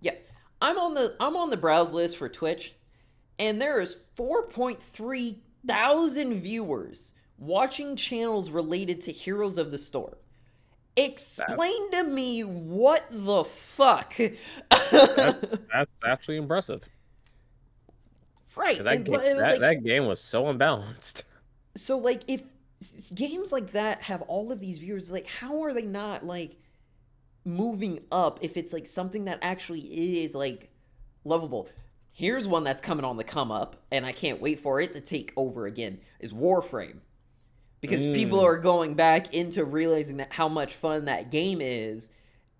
Yeah, 0.00 0.14
I'm 0.62 0.78
on 0.78 0.94
the 0.94 1.16
I'm 1.18 1.36
on 1.36 1.50
the 1.50 1.56
browse 1.56 1.92
list 1.92 2.16
for 2.16 2.28
Twitch, 2.28 2.74
and 3.40 3.60
there 3.60 3.80
is 3.80 3.96
4.3 4.16 5.38
thousand 5.66 6.34
viewers 6.36 7.12
watching 7.38 7.96
channels 7.96 8.50
related 8.50 9.00
to 9.00 9.10
Heroes 9.10 9.58
of 9.58 9.72
the 9.72 9.78
Storm. 9.78 10.14
Explain 10.96 11.90
to 11.90 12.04
me 12.04 12.42
what 12.42 13.06
the 13.10 13.42
fuck. 13.44 14.14
That's 14.70 15.90
actually 16.04 16.36
impressive. 16.36 16.84
Right. 18.54 18.78
That, 18.78 18.92
and- 18.92 19.04
game, 19.06 19.14
but 19.14 19.24
it 19.26 19.34
was 19.34 19.42
that, 19.42 19.50
like- 19.52 19.60
that 19.60 19.84
game 19.84 20.06
was 20.06 20.20
so 20.20 20.48
unbalanced. 20.48 21.24
So 21.76 21.98
like 21.98 22.22
if 22.28 22.42
games 23.14 23.52
like 23.52 23.72
that 23.72 24.02
have 24.02 24.22
all 24.22 24.50
of 24.50 24.60
these 24.60 24.78
viewers 24.78 25.10
like 25.10 25.26
how 25.26 25.62
are 25.62 25.74
they 25.74 25.84
not 25.84 26.24
like 26.24 26.56
moving 27.44 28.00
up 28.12 28.38
if 28.42 28.56
it's 28.56 28.72
like 28.72 28.86
something 28.86 29.24
that 29.24 29.38
actually 29.42 29.80
is 30.22 30.34
like 30.34 30.70
lovable? 31.24 31.68
Here's 32.12 32.46
one 32.48 32.64
that's 32.64 32.82
coming 32.82 33.04
on 33.04 33.16
the 33.16 33.24
come 33.24 33.50
up 33.52 33.76
and 33.90 34.04
i 34.04 34.12
can't 34.12 34.40
wait 34.40 34.58
for 34.58 34.80
it 34.80 34.92
to 34.94 35.00
take 35.00 35.32
over 35.36 35.66
again 35.66 36.00
is 36.18 36.32
warframe. 36.32 36.98
Because 37.80 38.04
people 38.04 38.40
Mm. 38.40 38.44
are 38.44 38.58
going 38.58 38.94
back 38.94 39.32
into 39.32 39.64
realizing 39.64 40.18
that 40.18 40.34
how 40.34 40.48
much 40.48 40.74
fun 40.74 41.06
that 41.06 41.30
game 41.30 41.60
is 41.62 42.10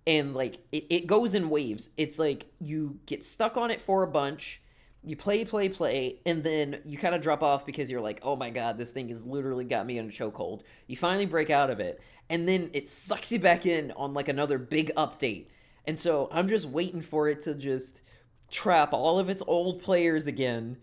and 0.07 0.35
like 0.35 0.61
it, 0.73 0.87
it 0.89 1.07
goes 1.07 1.35
in 1.35 1.51
waves. 1.51 1.91
It's 1.99 2.19
like 2.19 2.47
you 2.59 3.01
get 3.05 3.23
stuck 3.23 3.59
on 3.59 3.71
it 3.71 3.83
for 3.83 4.03
a 4.03 4.07
bunch 4.07 4.63
you 5.05 5.17
play 5.17 5.45
play 5.45 5.69
play 5.69 6.21
and 6.27 6.45
then 6.45 6.81
you 6.85 6.99
kind 6.99 7.15
of 7.15 7.23
drop 7.23 7.43
off 7.43 7.65
because 7.65 7.91
you're 7.91 8.01
like 8.03 8.21
oh 8.23 8.37
my 8.37 8.51
god 8.51 8.77
this 8.77 8.91
thing 8.91 9.09
has 9.09 9.25
literally 9.25 9.65
got 9.65 9.87
me 9.87 9.99
in 9.99 10.07
a 10.07 10.11
chokehold. 10.11 10.63
You 10.87 10.97
finally 10.97 11.27
break 11.27 11.51
out 11.51 11.71
of 11.71 11.81
it 11.81 12.01
and 12.29 12.49
then 12.49 12.71
it 12.73 12.91
sucks 12.91 13.33
you 13.33 13.39
back 13.39 13.67
in 13.67 13.93
on 13.93 14.15
like 14.15 14.29
another 14.29 14.59
big 14.59 14.93
update. 14.97 15.47
And 15.87 15.99
so 15.99 16.29
i'm 16.33 16.49
just 16.49 16.67
waiting 16.67 17.01
for 17.01 17.29
it 17.29 17.41
to 17.43 17.55
just 17.55 18.03
trap 18.51 18.93
all 18.93 19.19
of 19.19 19.29
its 19.29 19.43
old 19.47 19.81
players 19.81 20.27
again 20.27 20.77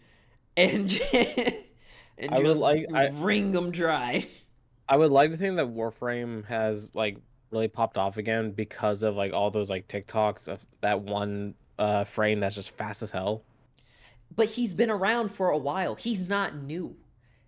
and, 0.56 1.00
and 1.14 2.34
I 2.34 2.42
just 2.42 2.62
like- 2.62 2.88
wring 3.14 3.52
them 3.52 3.72
dry. 3.72 4.28
I 4.90 4.98
would 4.98 5.12
like 5.12 5.32
to 5.32 5.38
think 5.38 5.58
that 5.58 5.68
Warframe 5.68 6.46
has 6.46 6.90
like 6.94 7.18
really 7.52 7.68
popped 7.68 7.98
off 7.98 8.18
again 8.18 8.52
because 8.52 9.04
of 9.04 9.16
like 9.16 9.34
all 9.34 9.52
those 9.52 9.70
like 9.70 9.88
TikToks 9.88 10.48
of 10.48 10.66
that 10.82 11.02
one 11.02 11.54
uh 11.78 12.04
frame 12.06 12.40
that's 12.40 12.56
just 12.56 12.72
fast 12.72 13.04
as 13.04 13.12
hell. 13.12 13.44
But 14.38 14.48
he's 14.52 14.74
been 14.74 14.90
around 14.90 15.30
for 15.30 15.50
a 15.50 15.58
while 15.58 15.96
he's 15.96 16.30
not 16.30 16.56
new 16.56 16.96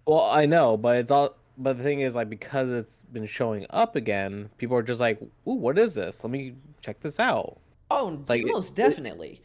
Well, 0.06 0.26
I 0.30 0.46
know, 0.46 0.76
but 0.76 0.98
it's 0.98 1.12
all 1.12 1.36
but 1.58 1.78
the 1.78 1.84
thing 1.84 2.02
is 2.02 2.16
like 2.16 2.30
because 2.30 2.70
it's 2.70 3.04
been 3.12 3.26
showing 3.26 3.66
up 3.70 3.96
again, 3.96 4.50
people 4.58 4.76
are 4.78 4.82
just 4.82 5.00
like, 5.02 5.22
"Ooh, 5.22 5.54
what 5.54 5.78
is 5.78 5.94
this? 5.94 6.24
Let 6.24 6.32
me 6.32 6.56
check 6.82 7.00
this 7.02 7.20
out." 7.20 7.60
oh 7.92 8.20
like- 8.28 8.46
most 8.46 8.76
definitely 8.76 9.42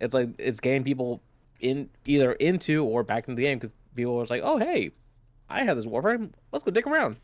It's 0.00 0.14
like 0.14 0.30
it's 0.38 0.60
getting 0.60 0.84
people 0.84 1.22
in 1.60 1.88
either 2.04 2.32
into 2.32 2.84
or 2.84 3.02
back 3.02 3.28
into 3.28 3.36
the 3.36 3.42
game 3.42 3.58
because 3.58 3.74
people 3.94 4.16
are 4.20 4.26
like, 4.26 4.42
"Oh, 4.44 4.58
hey, 4.58 4.92
I 5.48 5.64
have 5.64 5.76
this 5.76 5.86
Warframe. 5.86 6.30
Let's 6.52 6.64
go 6.64 6.70
dick 6.70 6.86
around." 6.86 7.16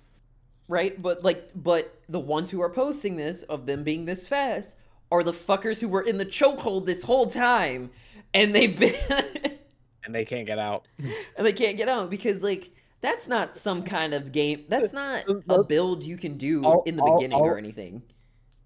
right? 0.69 1.01
But 1.01 1.23
like, 1.23 1.51
but 1.55 2.01
the 2.09 2.21
ones 2.21 2.51
who 2.51 2.63
are 2.63 2.71
posting 2.71 3.17
this 3.17 3.43
of 3.43 3.67
them 3.67 3.85
being 3.85 4.07
this 4.07 4.27
fast 4.27 4.77
are 5.13 5.23
the 5.23 5.33
fuckers 5.33 5.81
who 5.81 5.89
were 5.89 6.01
in 6.01 6.17
the 6.17 6.25
chokehold 6.25 6.87
this 6.87 7.03
whole 7.03 7.27
time, 7.27 7.91
and 8.33 8.55
they've 8.55 8.79
been 8.79 8.95
And 10.05 10.15
they 10.15 10.25
can't 10.25 10.47
get 10.47 10.59
out. 10.59 10.87
and 10.99 11.47
they 11.47 11.53
can't 11.53 11.77
get 11.77 11.89
out 11.89 12.11
because 12.11 12.43
like 12.43 12.71
that's 13.01 13.29
not 13.29 13.57
some 13.57 13.83
kind 13.83 14.15
of 14.15 14.33
game. 14.33 14.65
That's 14.69 14.93
not 14.93 15.25
a 15.49 15.65
build 15.65 16.03
you 16.03 16.17
can 16.17 16.37
do 16.37 16.65
all- 16.65 16.83
in 16.85 16.97
the 16.97 17.03
all- 17.03 17.19
beginning 17.19 17.39
or 17.39 17.59
anything. 17.59 18.03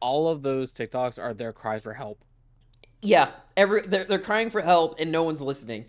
All 0.01 0.29
of 0.29 0.42
those 0.42 0.73
TikToks 0.75 1.18
are 1.18 1.33
their 1.33 1.53
cries 1.53 1.83
for 1.83 1.94
help. 1.94 2.23
Yeah, 3.01 3.31
every 3.57 3.83
they're 3.83 4.05
they're 4.05 4.18
crying 4.18 4.51
for 4.51 4.61
help 4.62 4.99
and 4.99 5.12
no 5.12 5.23
one's 5.23 5.42
listening. 5.42 5.85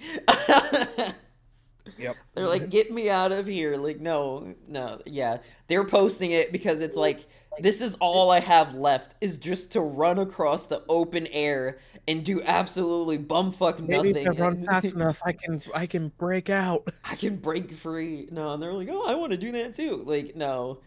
Yep. 1.97 2.15
They're 2.33 2.47
like, 2.47 2.69
"Get 2.69 2.91
me 2.91 3.09
out 3.09 3.31
of 3.31 3.45
here!" 3.45 3.77
Like, 3.77 3.99
no, 4.01 4.53
no, 4.67 4.99
yeah. 5.05 5.37
They're 5.67 5.85
posting 5.85 6.31
it 6.31 6.51
because 6.51 6.81
it's 6.81 6.97
like 6.97 7.25
this 7.59 7.81
is 7.81 7.95
all 7.95 8.31
I 8.31 8.39
have 8.39 8.75
left 8.75 9.15
is 9.21 9.37
just 9.37 9.71
to 9.73 9.81
run 9.81 10.19
across 10.19 10.67
the 10.67 10.83
open 10.87 11.27
air 11.27 11.79
and 12.07 12.23
do 12.23 12.41
absolutely 12.43 13.17
bumfuck 13.17 13.79
nothing. 13.79 13.87
Maybe 13.87 14.13
nothing. 14.13 14.27
if 14.27 14.39
I 14.39 14.43
run 14.43 14.63
fast 14.65 14.93
enough, 14.93 15.21
I 15.25 15.31
can 15.33 15.61
I 15.73 15.85
can 15.85 16.09
break 16.17 16.49
out. 16.49 16.87
I 17.03 17.15
can 17.15 17.37
break 17.37 17.71
free. 17.71 18.27
No, 18.31 18.53
and 18.53 18.61
they're 18.61 18.73
like, 18.73 18.89
oh, 18.91 19.05
I 19.05 19.15
want 19.15 19.31
to 19.31 19.37
do 19.37 19.51
that 19.53 19.73
too. 19.73 20.03
Like, 20.05 20.35
no. 20.35 20.81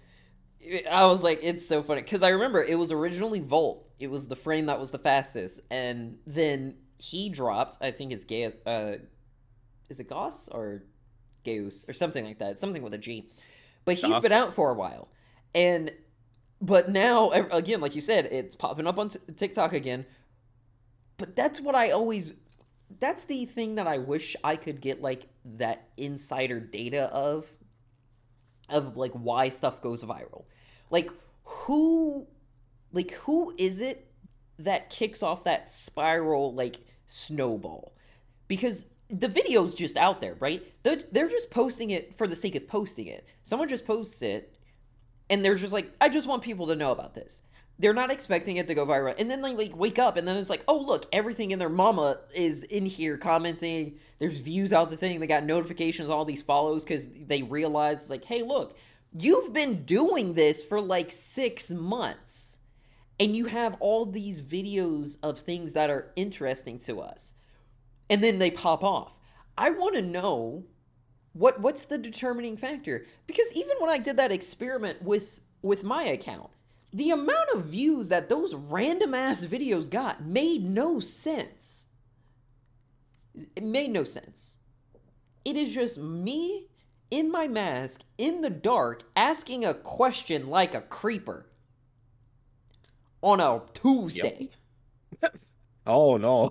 I 0.91 1.07
was 1.07 1.23
like, 1.23 1.41
it's 1.43 1.67
so 1.67 1.83
funny 1.83 2.03
because 2.03 2.23
I 2.23 2.31
remember 2.31 2.63
it 2.63 2.79
was 2.79 2.91
originally 2.91 3.41
Volt. 3.41 3.89
It 3.99 4.11
was 4.11 4.29
the 4.29 4.37
frame 4.37 4.67
that 4.67 4.79
was 4.79 4.91
the 4.91 4.99
fastest, 4.99 5.61
and 5.71 6.19
then 6.27 6.77
he 6.99 7.29
dropped. 7.29 7.79
I 7.81 7.91
think 7.91 8.13
it's 8.13 8.25
Gay. 8.25 8.53
Uh, 8.67 8.95
is 9.89 10.01
it 10.01 10.09
Gauss 10.09 10.49
or 10.49 10.83
Gaius 11.45 11.89
or 11.89 11.93
something 11.93 12.25
like 12.25 12.39
that? 12.39 12.59
Something 12.59 12.83
with 12.83 12.93
a 12.93 12.99
G. 12.99 13.29
But 13.85 13.95
he's 13.97 14.11
Gauss. 14.11 14.23
been 14.23 14.33
out 14.33 14.53
for 14.53 14.71
a 14.71 14.75
while, 14.75 15.09
and 15.55 15.93
but 16.61 16.89
now 16.89 17.31
again, 17.31 17.81
like 17.81 17.95
you 17.95 18.01
said, 18.01 18.29
it's 18.31 18.57
popping 18.57 18.87
up 18.87 18.99
on 18.99 19.11
TikTok 19.37 19.73
again. 19.73 20.07
But 21.17 21.35
that's 21.37 21.61
what 21.61 21.75
I 21.75 21.91
always 21.91 22.35
that's 23.01 23.25
the 23.25 23.45
thing 23.45 23.75
that 23.75 23.87
I 23.87 23.99
wish 23.99 24.35
I 24.43 24.57
could 24.57 24.81
get 24.81 25.03
like 25.03 25.27
that 25.45 25.89
insider 25.97 26.59
data 26.61 27.13
of 27.13 27.47
of 28.69 28.97
like 28.97 29.13
why 29.13 29.49
stuff 29.49 29.81
goes 29.81 30.03
viral. 30.03 30.45
Like 30.91 31.11
who 31.45 32.27
like 32.93 33.13
who 33.13 33.55
is 33.59 33.81
it 33.81 34.11
that 34.59 34.91
kicks 34.91 35.23
off 35.23 35.45
that 35.45 35.71
spiral 35.71 36.55
like 36.55 36.81
snowball? 37.07 37.95
Because 38.49 38.87
the 39.11 39.29
video's 39.29 39.75
just 39.75 39.97
out 39.97 40.21
there, 40.21 40.37
right? 40.39 40.67
They're, 40.83 41.01
they're 41.11 41.29
just 41.29 41.51
posting 41.51 41.91
it 41.91 42.17
for 42.17 42.27
the 42.27 42.37
sake 42.37 42.55
of 42.55 42.69
posting 42.69 43.07
it. 43.07 43.27
Someone 43.43 43.69
just 43.69 43.87
posts 43.87 44.21
it 44.21 44.55
and 45.31 45.45
they're 45.45 45.55
just 45.55 45.73
like, 45.73 45.93
I 46.01 46.09
just 46.09 46.29
want 46.29 46.43
people 46.43 46.67
to 46.69 46.77
know 46.77 46.93
about 46.93 47.15
this. 47.15 47.43
They're 47.81 47.95
not 47.95 48.11
expecting 48.11 48.57
it 48.57 48.67
to 48.67 48.75
go 48.75 48.85
viral, 48.85 49.15
and 49.19 49.31
then 49.31 49.41
they 49.41 49.55
like 49.55 49.77
wake 49.77 50.01
up, 50.01 50.17
and 50.17 50.27
then 50.27 50.37
it's 50.37 50.51
like, 50.51 50.65
oh 50.67 50.81
look, 50.81 51.07
everything 51.13 51.53
in 51.53 51.61
their 51.61 51.69
mama 51.69 52.19
is 52.35 52.65
in 52.65 52.87
here 52.87 53.17
commenting. 53.17 53.99
There's 54.19 54.41
views 54.41 54.73
out 54.73 54.91
the 54.91 54.97
thing. 54.97 55.21
They 55.21 55.29
got 55.29 55.45
notifications, 55.45 56.09
all 56.09 56.25
these 56.25 56.43
follows 56.43 56.83
because 56.83 57.09
they 57.09 57.43
realize 57.43 58.11
like, 58.11 58.25
hey, 58.25 58.43
look, 58.43 58.77
you've 59.17 59.53
been 59.53 59.85
doing 59.85 60.35
this 60.35 60.61
for 60.63 60.81
like 60.81 61.13
six 61.13 61.71
months, 61.71 62.59
and 63.21 63.37
you 63.37 63.47
have 63.47 63.77
all 63.79 64.07
these 64.07 64.43
videos 64.43 65.17
of 65.23 65.39
things 65.39 65.75
that 65.75 65.89
are 65.89 66.11
interesting 66.17 66.79
to 66.81 67.01
us, 67.01 67.37
and 68.11 68.25
then 68.25 68.41
they 68.41 68.51
pop 68.51 68.83
off. 68.83 69.17
I 69.57 69.71
want 69.71 69.95
to 69.95 70.03
know 70.03 70.65
what 71.39 71.61
what's 71.61 71.85
the 71.85 71.99
determining 71.99 72.57
factor? 72.57 73.07
Because 73.27 73.53
even 73.55 73.77
when 73.79 73.91
i 73.91 73.99
did 73.99 74.17
that 74.17 74.33
experiment 74.33 75.03
with 75.03 75.41
with 75.63 75.85
my 75.85 76.03
account 76.05 76.51
the 76.93 77.11
amount 77.11 77.51
of 77.55 77.67
views 77.67 78.09
that 78.09 78.29
those 78.29 78.55
random 78.55 79.15
ass 79.15 79.45
videos 79.45 79.91
got 79.91 80.25
made 80.25 80.65
no 80.65 81.01
sense. 81.01 81.87
It 83.35 83.63
made 83.63 83.91
no 83.91 84.05
sense. 84.05 84.57
It 85.45 85.57
is 85.57 85.75
just 85.75 85.99
me 85.99 86.69
in 87.11 87.31
my 87.31 87.47
mask 87.47 88.05
in 88.17 88.41
the 88.41 88.51
dark 88.51 89.03
asking 89.15 89.65
a 89.65 89.75
question 89.75 90.49
like 90.49 90.75
a 90.75 90.81
creeper 90.81 91.47
on 93.23 93.41
a 93.41 93.63
tuesday. 93.75 94.51
Oh 95.87 96.19
no! 96.19 96.51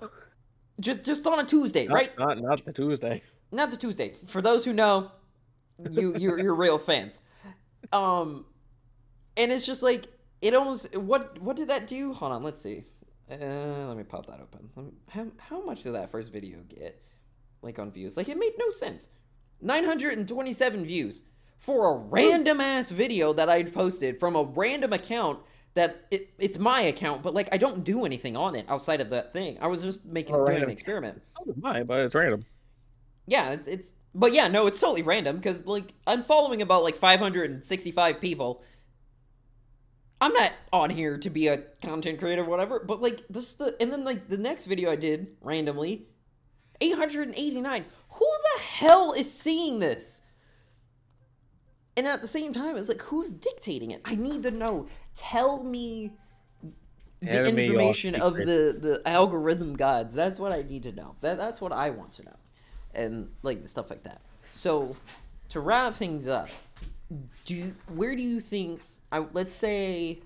just 0.80 1.04
just 1.04 1.24
on 1.28 1.38
a 1.38 1.44
tuesday 1.44 1.86
Not, 1.86 1.94
right? 1.94 2.18
Not 2.18 2.40
not 2.40 2.64
the 2.64 2.72
Tuesday. 2.72 3.22
Not 3.52 3.70
the 3.70 3.76
Tuesday. 3.76 4.14
For 4.26 4.40
those 4.42 4.64
who 4.64 4.72
know, 4.72 5.10
you 5.90 6.16
you're 6.16 6.38
you're 6.40 6.54
real 6.54 6.78
fans. 6.78 7.22
Um, 7.92 8.44
and 9.36 9.52
it's 9.52 9.64
just 9.66 9.82
like 9.82 10.06
it 10.40 10.54
almost 10.54 10.96
what 10.96 11.40
what 11.40 11.56
did 11.56 11.68
that 11.68 11.86
do? 11.86 12.12
Hold 12.12 12.32
on, 12.32 12.42
let's 12.42 12.60
see. 12.60 12.84
Uh, 13.30 13.86
let 13.88 13.96
me 13.96 14.04
pop 14.04 14.26
that 14.26 14.40
open. 14.40 14.70
Me- 14.76 14.92
How 15.08 15.26
how 15.38 15.64
much 15.64 15.82
did 15.82 15.94
that 15.94 16.10
first 16.10 16.32
video 16.32 16.58
get? 16.68 17.02
Like 17.60 17.78
on 17.78 17.90
views, 17.90 18.16
like 18.16 18.28
it 18.28 18.38
made 18.38 18.52
no 18.58 18.70
sense. 18.70 19.08
Nine 19.60 19.84
hundred 19.84 20.16
and 20.16 20.26
twenty 20.28 20.52
seven 20.52 20.84
views 20.84 21.22
for 21.58 21.92
a 21.92 21.96
random 21.96 22.60
ass 22.60 22.90
video 22.90 23.32
that 23.32 23.48
I 23.48 23.64
posted 23.64 24.18
from 24.20 24.36
a 24.36 24.44
random 24.44 24.92
account. 24.92 25.40
That 25.74 26.06
it, 26.10 26.30
it's 26.38 26.58
my 26.58 26.80
account, 26.80 27.22
but 27.22 27.34
like 27.34 27.48
I 27.52 27.56
don't 27.56 27.84
do 27.84 28.04
anything 28.04 28.36
on 28.36 28.54
it 28.54 28.64
outside 28.68 29.00
of 29.00 29.10
that 29.10 29.32
thing. 29.32 29.58
I 29.60 29.66
was 29.66 29.82
just 29.82 30.04
making 30.04 30.34
doing 30.34 30.62
an 30.62 30.70
experiment. 30.70 31.22
My, 31.60 31.82
but 31.82 32.00
it's 32.00 32.14
random. 32.14 32.44
Yeah, 33.28 33.50
it's, 33.50 33.68
it's 33.68 33.94
but 34.14 34.32
yeah, 34.32 34.48
no, 34.48 34.66
it's 34.66 34.80
totally 34.80 35.02
random 35.02 35.36
because 35.36 35.66
like 35.66 35.94
I'm 36.06 36.22
following 36.24 36.62
about 36.62 36.82
like 36.82 36.96
565 36.96 38.20
people. 38.20 38.62
I'm 40.20 40.32
not 40.32 40.52
on 40.72 40.90
here 40.90 41.16
to 41.18 41.30
be 41.30 41.46
a 41.46 41.58
content 41.80 42.18
creator, 42.18 42.42
or 42.42 42.46
whatever. 42.46 42.80
But 42.80 43.00
like 43.00 43.22
this, 43.30 43.54
the 43.54 43.76
and 43.80 43.92
then 43.92 44.04
like 44.04 44.28
the 44.28 44.38
next 44.38 44.64
video 44.64 44.90
I 44.90 44.96
did 44.96 45.28
randomly, 45.40 46.08
889. 46.80 47.84
Who 48.10 48.26
the 48.56 48.62
hell 48.62 49.12
is 49.12 49.32
seeing 49.32 49.78
this? 49.78 50.22
And 51.96 52.06
at 52.06 52.22
the 52.22 52.28
same 52.28 52.52
time, 52.52 52.76
it's 52.76 52.88
like 52.88 53.02
who's 53.02 53.32
dictating 53.32 53.90
it? 53.90 54.00
I 54.04 54.14
need 54.14 54.42
to 54.44 54.50
know. 54.50 54.86
Tell 55.14 55.62
me 55.62 56.12
the 57.20 57.48
information 57.48 58.14
of 58.14 58.36
the 58.36 58.76
the 58.80 59.02
algorithm 59.04 59.74
gods. 59.74 60.14
That's 60.14 60.38
what 60.38 60.52
I 60.52 60.62
need 60.62 60.84
to 60.84 60.92
know. 60.92 61.16
That 61.20 61.36
that's 61.36 61.60
what 61.60 61.72
I 61.72 61.90
want 61.90 62.12
to 62.14 62.24
know, 62.24 62.36
and 62.94 63.28
like 63.42 63.66
stuff 63.66 63.90
like 63.90 64.02
that. 64.04 64.20
So, 64.52 64.96
to 65.50 65.60
wrap 65.60 65.94
things 65.94 66.26
up, 66.26 66.48
do 67.44 67.54
you, 67.54 67.76
where 67.94 68.16
do 68.16 68.22
you 68.22 68.40
think? 68.40 68.80
I 69.10 69.24
let's 69.32 69.54
say, 69.54 70.18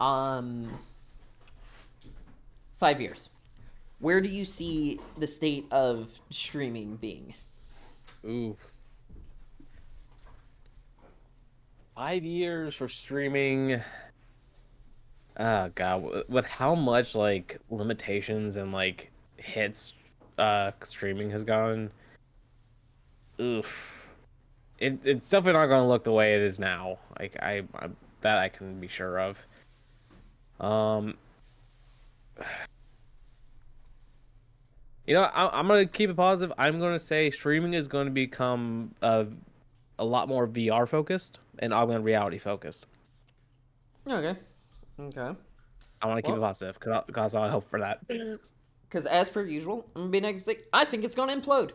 um, 0.00 0.70
five 2.78 3.00
years. 3.00 3.30
Where 3.98 4.20
do 4.20 4.28
you 4.28 4.44
see 4.44 5.00
the 5.18 5.26
state 5.26 5.66
of 5.70 6.20
streaming 6.30 6.96
being? 6.96 7.34
Ooh. 8.24 8.56
Five 11.94 12.24
years 12.24 12.74
for 12.74 12.88
streaming. 12.88 13.80
Oh 15.38 15.70
god, 15.74 16.24
with 16.28 16.46
how 16.46 16.74
much 16.74 17.14
like 17.14 17.58
limitations 17.70 18.56
and 18.56 18.72
like 18.72 19.10
hits 19.36 19.94
uh 20.38 20.72
streaming 20.82 21.30
has 21.30 21.44
gone. 21.44 21.90
Oof. 23.40 23.92
It 24.78 24.98
it's 25.04 25.28
definitely 25.28 25.54
not 25.60 25.66
going 25.66 25.82
to 25.82 25.88
look 25.88 26.04
the 26.04 26.12
way 26.12 26.34
it 26.34 26.42
is 26.42 26.58
now. 26.58 26.98
Like 27.18 27.36
I, 27.40 27.62
I 27.76 27.88
that 28.20 28.38
I 28.38 28.48
can 28.48 28.80
be 28.80 28.88
sure 28.88 29.18
of. 29.20 29.38
Um 30.60 31.14
You 35.06 35.12
know, 35.12 35.22
I, 35.22 35.58
I'm 35.58 35.68
gonna 35.68 35.84
keep 35.84 36.08
it 36.08 36.16
positive. 36.16 36.54
I'm 36.56 36.80
gonna 36.80 36.98
say 36.98 37.30
streaming 37.30 37.74
is 37.74 37.88
going 37.88 38.06
to 38.06 38.10
become 38.10 38.94
a, 39.02 39.26
a 39.98 40.04
lot 40.04 40.28
more 40.28 40.48
VR 40.48 40.88
focused 40.88 41.40
and 41.58 41.74
augmented 41.74 42.04
reality 42.06 42.38
focused. 42.38 42.86
Okay. 44.08 44.38
Okay. 44.98 45.38
I 46.00 46.06
want 46.06 46.18
to 46.18 46.22
keep 46.22 46.30
Well- 46.30 46.38
it 46.38 46.46
positive 46.46 46.78
because 46.80 47.04
because 47.06 47.34
I 47.34 47.48
hope 47.48 47.68
for 47.68 47.80
that. 47.80 48.00
Because 48.94 49.06
as 49.06 49.28
per 49.28 49.42
usual, 49.42 49.90
I'm 49.96 50.02
gonna 50.02 50.10
be 50.12 50.20
negative. 50.20 50.54
I 50.72 50.84
think 50.84 51.02
it's 51.02 51.16
gonna 51.16 51.34
implode. 51.34 51.72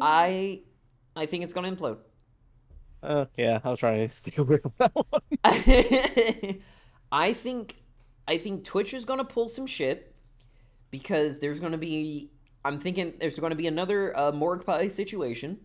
I, 0.00 0.62
I 1.16 1.26
think 1.26 1.42
it's 1.42 1.52
gonna 1.52 1.74
implode. 1.74 1.98
Uh, 3.02 3.24
yeah, 3.36 3.58
I 3.64 3.70
was 3.70 3.80
trying 3.80 4.08
to 4.08 4.14
stay 4.14 4.32
away 4.38 4.58
from 4.58 4.72
that 4.78 4.92
one. 4.94 5.20
I 7.10 7.32
think 7.32 7.82
I 8.28 8.38
think 8.38 8.62
Twitch 8.62 8.94
is 8.94 9.04
gonna 9.04 9.24
pull 9.24 9.48
some 9.48 9.66
shit 9.66 10.14
because 10.92 11.40
there's 11.40 11.58
gonna 11.58 11.76
be 11.76 12.30
I'm 12.64 12.78
thinking 12.78 13.14
there's 13.18 13.40
gonna 13.40 13.56
be 13.56 13.66
another 13.66 14.16
uh, 14.16 14.30
Morgpie 14.30 14.92
situation. 14.92 15.58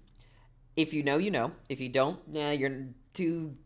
If 0.76 0.92
you 0.92 1.04
know, 1.04 1.20
you 1.20 1.30
know. 1.30 1.52
If 1.70 1.80
you 1.80 1.90
don't, 1.90 2.28
nah, 2.28 2.50
you're 2.50 2.88
too 3.14 3.58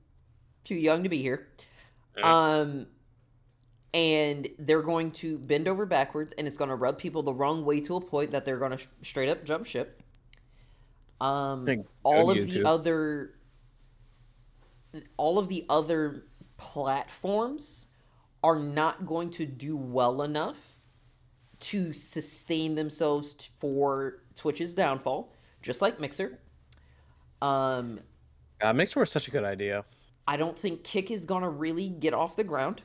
too 0.66 0.76
young 0.76 1.04
to 1.04 1.10
be 1.10 1.22
here. 1.22 1.48
Um, 2.22 2.88
and 3.94 4.48
they're 4.60 4.82
going 4.82 5.12
to 5.12 5.40
bend 5.40 5.68
over 5.68 5.86
backwards, 5.86 6.34
and 6.34 6.48
it's 6.48 6.58
gonna 6.58 6.76
rub 6.76 6.98
people 6.98 7.24
the 7.24 7.34
wrong 7.34 7.66
way 7.66 7.80
to 7.82 7.96
a 7.96 8.02
point 8.02 8.32
that 8.32 8.46
they're 8.46 8.58
gonna 8.58 8.78
sh- 8.78 8.88
straight 9.02 9.30
up 9.30 9.44
jump 9.44 9.66
ship. 9.66 10.02
Um, 11.20 11.66
all 12.04 12.30
of 12.30 12.38
the 12.46 12.52
other 12.68 13.34
all 15.18 15.38
of 15.38 15.48
the 15.50 15.66
other 15.70 16.24
platforms 16.58 17.88
are 18.44 18.58
not 18.58 19.06
going 19.06 19.30
to 19.32 19.46
do 19.46 19.76
well 19.76 20.22
enough 20.22 20.80
to 21.60 21.92
sustain 21.92 22.76
themselves 22.76 23.34
t- 23.34 23.50
for 23.60 24.22
Twitch's 24.36 24.74
downfall, 24.74 25.34
just 25.62 25.82
like 25.82 26.00
Mixer. 26.00 26.40
Um, 27.42 28.00
Uh, 28.62 28.74
Mixer 28.74 29.00
was 29.00 29.12
such 29.12 29.28
a 29.28 29.32
good 29.32 29.44
idea. 29.44 29.86
I 30.28 30.38
don't 30.38 30.58
think 30.58 30.84
Kick 30.84 31.10
is 31.12 31.26
gonna 31.26 31.50
really 31.50 31.90
get 31.90 32.14
off 32.14 32.36
the 32.36 32.44
ground. 32.44 32.82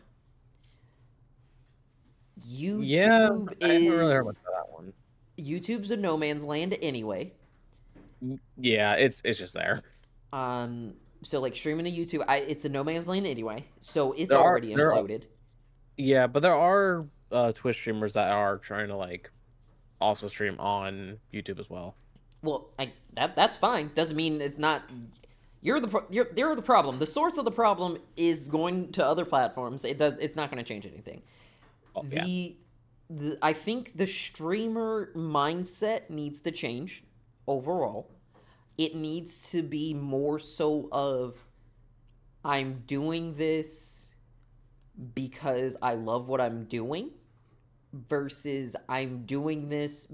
YouTube 2.40 2.82
yeah, 2.84 3.28
I 3.62 3.72
is 3.72 3.90
really 3.90 4.12
heard 4.14 4.24
that 4.26 4.70
one. 4.70 4.92
YouTube's 5.38 5.90
a 5.90 5.96
no 5.96 6.16
man's 6.16 6.44
land 6.44 6.76
anyway. 6.82 7.32
Yeah, 8.56 8.94
it's 8.94 9.20
it's 9.24 9.38
just 9.38 9.54
there. 9.54 9.82
Um, 10.32 10.94
so 11.22 11.40
like 11.40 11.54
streaming 11.54 11.84
to 11.84 11.90
YouTube, 11.90 12.24
I 12.28 12.36
it's 12.38 12.64
a 12.64 12.68
no 12.68 12.84
man's 12.84 13.08
land 13.08 13.26
anyway, 13.26 13.64
so 13.80 14.12
it's 14.12 14.28
There 14.28 14.38
already 14.38 14.74
are- 14.74 14.78
imploded. 14.78 15.24
Yeah, 15.96 16.26
but 16.26 16.40
there 16.42 16.54
are 16.54 17.04
uh, 17.30 17.52
Twitch 17.52 17.76
streamers 17.76 18.14
that 18.14 18.30
are 18.30 18.58
trying 18.58 18.88
to 18.88 18.96
like 18.96 19.30
also 20.00 20.26
stream 20.28 20.58
on 20.58 21.18
YouTube 21.32 21.60
as 21.60 21.68
well. 21.68 21.94
Well, 22.42 22.70
I 22.78 22.92
that 23.14 23.36
that's 23.36 23.56
fine. 23.56 23.90
Doesn't 23.94 24.16
mean 24.16 24.40
it's 24.40 24.58
not. 24.58 24.82
You're 25.60 25.80
the 25.80 25.88
pro- 25.88 26.06
you're 26.10 26.28
you're 26.34 26.56
the 26.56 26.62
problem. 26.62 26.98
The 26.98 27.06
source 27.06 27.38
of 27.38 27.44
the 27.44 27.52
problem 27.52 27.98
is 28.16 28.48
going 28.48 28.90
to 28.92 29.04
other 29.04 29.24
platforms. 29.24 29.84
It 29.84 29.98
does. 29.98 30.14
It's 30.18 30.34
not 30.34 30.50
going 30.50 30.62
to 30.62 30.68
change 30.68 30.86
anything. 30.86 31.22
Oh, 31.94 32.04
yeah. 32.10 32.24
the, 32.24 32.56
the 33.10 33.38
I 33.42 33.52
think 33.52 33.96
the 33.96 34.06
streamer 34.06 35.12
mindset 35.14 36.10
needs 36.10 36.40
to 36.42 36.50
change 36.50 37.04
overall. 37.46 38.10
It 38.78 38.94
needs 38.94 39.50
to 39.50 39.62
be 39.62 39.92
more 39.94 40.38
so 40.38 40.88
of 40.90 41.44
I'm 42.44 42.82
doing 42.86 43.34
this 43.34 44.14
because 45.14 45.76
I 45.82 45.94
love 45.94 46.28
what 46.28 46.40
I'm 46.40 46.64
doing 46.64 47.10
versus 47.92 48.74
I'm 48.88 49.24
doing 49.24 49.68
this 49.68 50.06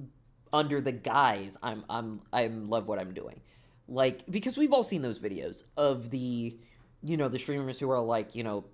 under 0.52 0.80
the 0.80 0.92
guise 0.92 1.56
I'm 1.62 1.84
I'm 1.90 2.22
I 2.32 2.46
love 2.48 2.88
what 2.88 2.98
I'm 2.98 3.12
doing. 3.12 3.40
Like 3.86 4.24
because 4.30 4.56
we've 4.56 4.72
all 4.72 4.82
seen 4.82 5.02
those 5.02 5.18
videos 5.18 5.64
of 5.76 6.10
the 6.10 6.58
you 7.02 7.16
know 7.16 7.28
the 7.28 7.38
streamers 7.38 7.78
who 7.78 7.90
are 7.90 8.00
like, 8.00 8.34
you 8.34 8.42
know, 8.42 8.64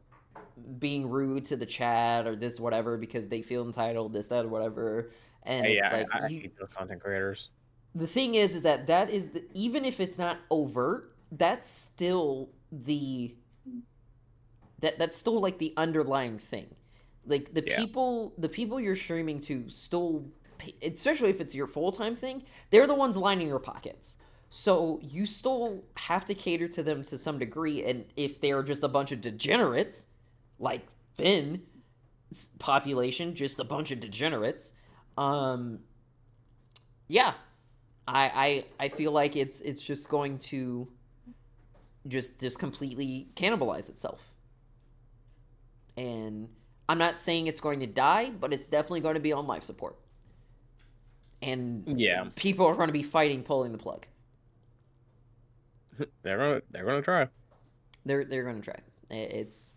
being 0.78 1.08
rude 1.08 1.44
to 1.46 1.56
the 1.56 1.66
chat 1.66 2.26
or 2.26 2.36
this 2.36 2.60
whatever 2.60 2.96
because 2.96 3.28
they 3.28 3.42
feel 3.42 3.64
entitled 3.64 4.12
this 4.12 4.28
that 4.28 4.44
or 4.44 4.48
whatever 4.48 5.10
and 5.42 5.66
it's 5.66 5.90
yeah, 5.90 5.90
like 5.90 6.08
I, 6.12 6.20
I 6.26 6.28
you, 6.28 6.40
hate 6.40 6.56
those 6.58 6.68
content 6.76 7.00
creators. 7.02 7.50
the 7.94 8.06
thing 8.06 8.34
is 8.34 8.54
is 8.54 8.62
that 8.62 8.86
that 8.86 9.10
is 9.10 9.28
the 9.28 9.44
even 9.54 9.84
if 9.84 10.00
it's 10.00 10.18
not 10.18 10.38
overt 10.50 11.16
that's 11.32 11.68
still 11.68 12.50
the 12.70 13.34
that 14.80 14.98
that's 14.98 15.16
still 15.16 15.40
like 15.40 15.58
the 15.58 15.72
underlying 15.76 16.38
thing 16.38 16.74
like 17.26 17.54
the 17.54 17.62
Yeah. 17.64 17.76
people 17.76 18.34
the 18.38 18.48
people 18.48 18.80
you're 18.80 18.96
streaming 18.96 19.40
to 19.40 19.68
still 19.68 20.26
pay, 20.58 20.74
especially 20.82 21.30
if 21.30 21.40
it's 21.40 21.54
your 21.54 21.66
full-time 21.66 22.14
thing 22.16 22.42
they're 22.70 22.86
the 22.86 22.94
ones 22.94 23.16
lining 23.16 23.48
your 23.48 23.58
pockets 23.58 24.16
so 24.50 25.00
you 25.02 25.26
still 25.26 25.84
have 25.96 26.24
to 26.26 26.34
cater 26.34 26.68
to 26.68 26.82
them 26.82 27.02
to 27.04 27.16
some 27.18 27.38
degree 27.38 27.82
and 27.84 28.04
if 28.16 28.40
they're 28.40 28.62
just 28.62 28.82
a 28.84 28.88
bunch 28.88 29.12
of 29.12 29.20
degenerates 29.20 30.06
like 30.58 30.86
thin 31.16 31.62
population 32.58 33.34
just 33.34 33.60
a 33.60 33.64
bunch 33.64 33.90
of 33.92 34.00
degenerates 34.00 34.72
um 35.16 35.80
yeah 37.06 37.34
I, 38.06 38.64
I 38.78 38.84
I 38.84 38.88
feel 38.88 39.12
like 39.12 39.36
it's 39.36 39.60
it's 39.60 39.82
just 39.82 40.08
going 40.08 40.38
to 40.50 40.88
just 42.06 42.38
just 42.38 42.58
completely 42.58 43.28
cannibalize 43.34 43.88
itself. 43.88 44.30
And 45.96 46.48
I'm 46.88 46.98
not 46.98 47.18
saying 47.18 47.46
it's 47.46 47.60
going 47.60 47.80
to 47.80 47.86
die, 47.86 48.30
but 48.30 48.52
it's 48.52 48.68
definitely 48.68 49.00
going 49.00 49.14
to 49.14 49.20
be 49.20 49.32
on 49.32 49.46
life 49.46 49.62
support. 49.62 49.96
And 51.42 51.88
Yeah, 51.96 52.28
people 52.36 52.66
are 52.66 52.74
going 52.74 52.88
to 52.88 52.92
be 52.92 53.02
fighting 53.02 53.42
pulling 53.42 53.72
the 53.72 53.78
plug. 53.78 54.06
they're 56.22 56.38
gonna 56.38 56.62
they're 56.70 56.84
gonna 56.84 57.02
try. 57.02 57.28
They're 58.04 58.24
they're 58.24 58.44
going 58.44 58.60
to 58.60 58.62
try. 58.62 58.80
It's 59.10 59.72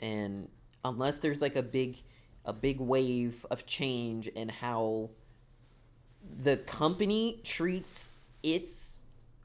and 0.00 0.48
unless 0.84 1.18
there's 1.18 1.42
like 1.42 1.56
a 1.56 1.62
big 1.62 1.98
a 2.44 2.52
big 2.52 2.78
wave 2.78 3.46
of 3.50 3.64
change 3.64 4.26
in 4.28 4.48
how 4.48 5.10
the 6.22 6.56
company 6.56 7.40
treats 7.42 8.12
its 8.42 9.00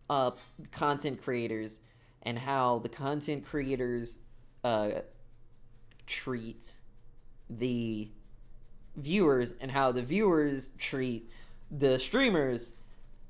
uh, 0.09 0.31
content 0.71 1.21
creators 1.21 1.81
and 2.23 2.39
how 2.39 2.79
the 2.79 2.89
content 2.89 3.45
creators 3.45 4.19
uh, 4.63 4.89
treat 6.05 6.73
the 7.49 8.09
viewers 8.95 9.55
and 9.61 9.71
how 9.71 9.91
the 9.91 10.01
viewers 10.01 10.71
treat 10.77 11.29
the 11.71 11.97
streamers 11.99 12.73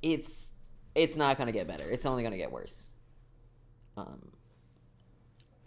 it's 0.02 0.52
it's 0.94 1.16
not 1.16 1.36
to 1.46 1.52
get 1.52 1.68
better. 1.68 1.88
It's 1.88 2.04
only 2.04 2.22
to 2.32 2.38
get 2.38 2.50
worse. 2.50 2.90
Um 3.96 4.32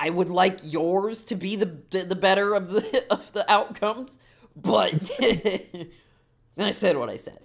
i 0.05 0.09
would 0.09 0.29
like 0.29 0.59
yours 0.63 1.23
to 1.23 1.35
be 1.35 1.55
the 1.55 1.65
the 2.13 2.15
better 2.27 2.53
of 2.53 2.71
the 2.71 3.05
of 3.15 3.31
the 3.33 3.43
outcomes 3.51 4.19
but 4.55 5.09
i 6.57 6.71
said 6.71 6.97
what 6.97 7.09
i 7.09 7.17
said 7.17 7.39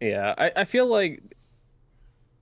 Yeah, 0.00 0.34
I, 0.36 0.52
I 0.56 0.64
feel 0.64 0.86
like 0.86 1.22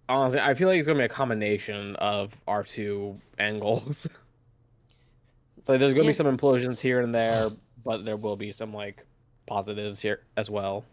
honestly, 0.09 0.41
I 0.41 0.55
feel 0.55 0.69
like 0.69 0.79
it's 0.79 0.87
gonna 0.87 0.99
be 0.99 1.05
a 1.05 1.09
combination 1.09 1.97
of 1.97 2.35
our 2.49 2.63
two 2.63 3.21
angles. 3.39 4.07
so 5.65 5.77
there's 5.79 5.93
gonna 5.93 6.05
Yeah. 6.05 6.11
be 6.11 6.13
some 6.13 6.27
implosions 6.27 6.81
here 6.81 7.01
and 7.01 7.15
there, 7.15 7.51
but 7.85 8.05
there 8.05 8.17
will 8.17 8.37
be 8.37 8.53
some 8.53 8.73
like 8.73 9.05
positives 9.47 10.01
here 10.01 10.23
as 10.37 10.51
well. 10.51 10.85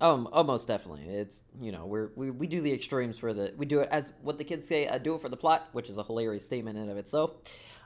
Um, 0.00 0.28
oh, 0.32 0.42
most 0.42 0.68
definitely. 0.68 1.04
It's 1.08 1.44
you 1.60 1.72
know 1.72 1.86
we're 1.86 2.10
we, 2.16 2.30
we 2.30 2.46
do 2.46 2.60
the 2.60 2.72
extremes 2.72 3.18
for 3.18 3.32
the 3.32 3.54
we 3.56 3.64
do 3.64 3.80
it 3.80 3.88
as 3.90 4.12
what 4.22 4.38
the 4.38 4.44
kids 4.44 4.66
say. 4.66 4.88
I 4.88 4.98
do 4.98 5.14
it 5.14 5.20
for 5.20 5.28
the 5.28 5.36
plot, 5.36 5.68
which 5.72 5.88
is 5.88 5.96
a 5.98 6.02
hilarious 6.02 6.44
statement 6.44 6.76
in 6.76 6.82
and 6.82 6.92
of 6.92 6.98
itself. 6.98 7.32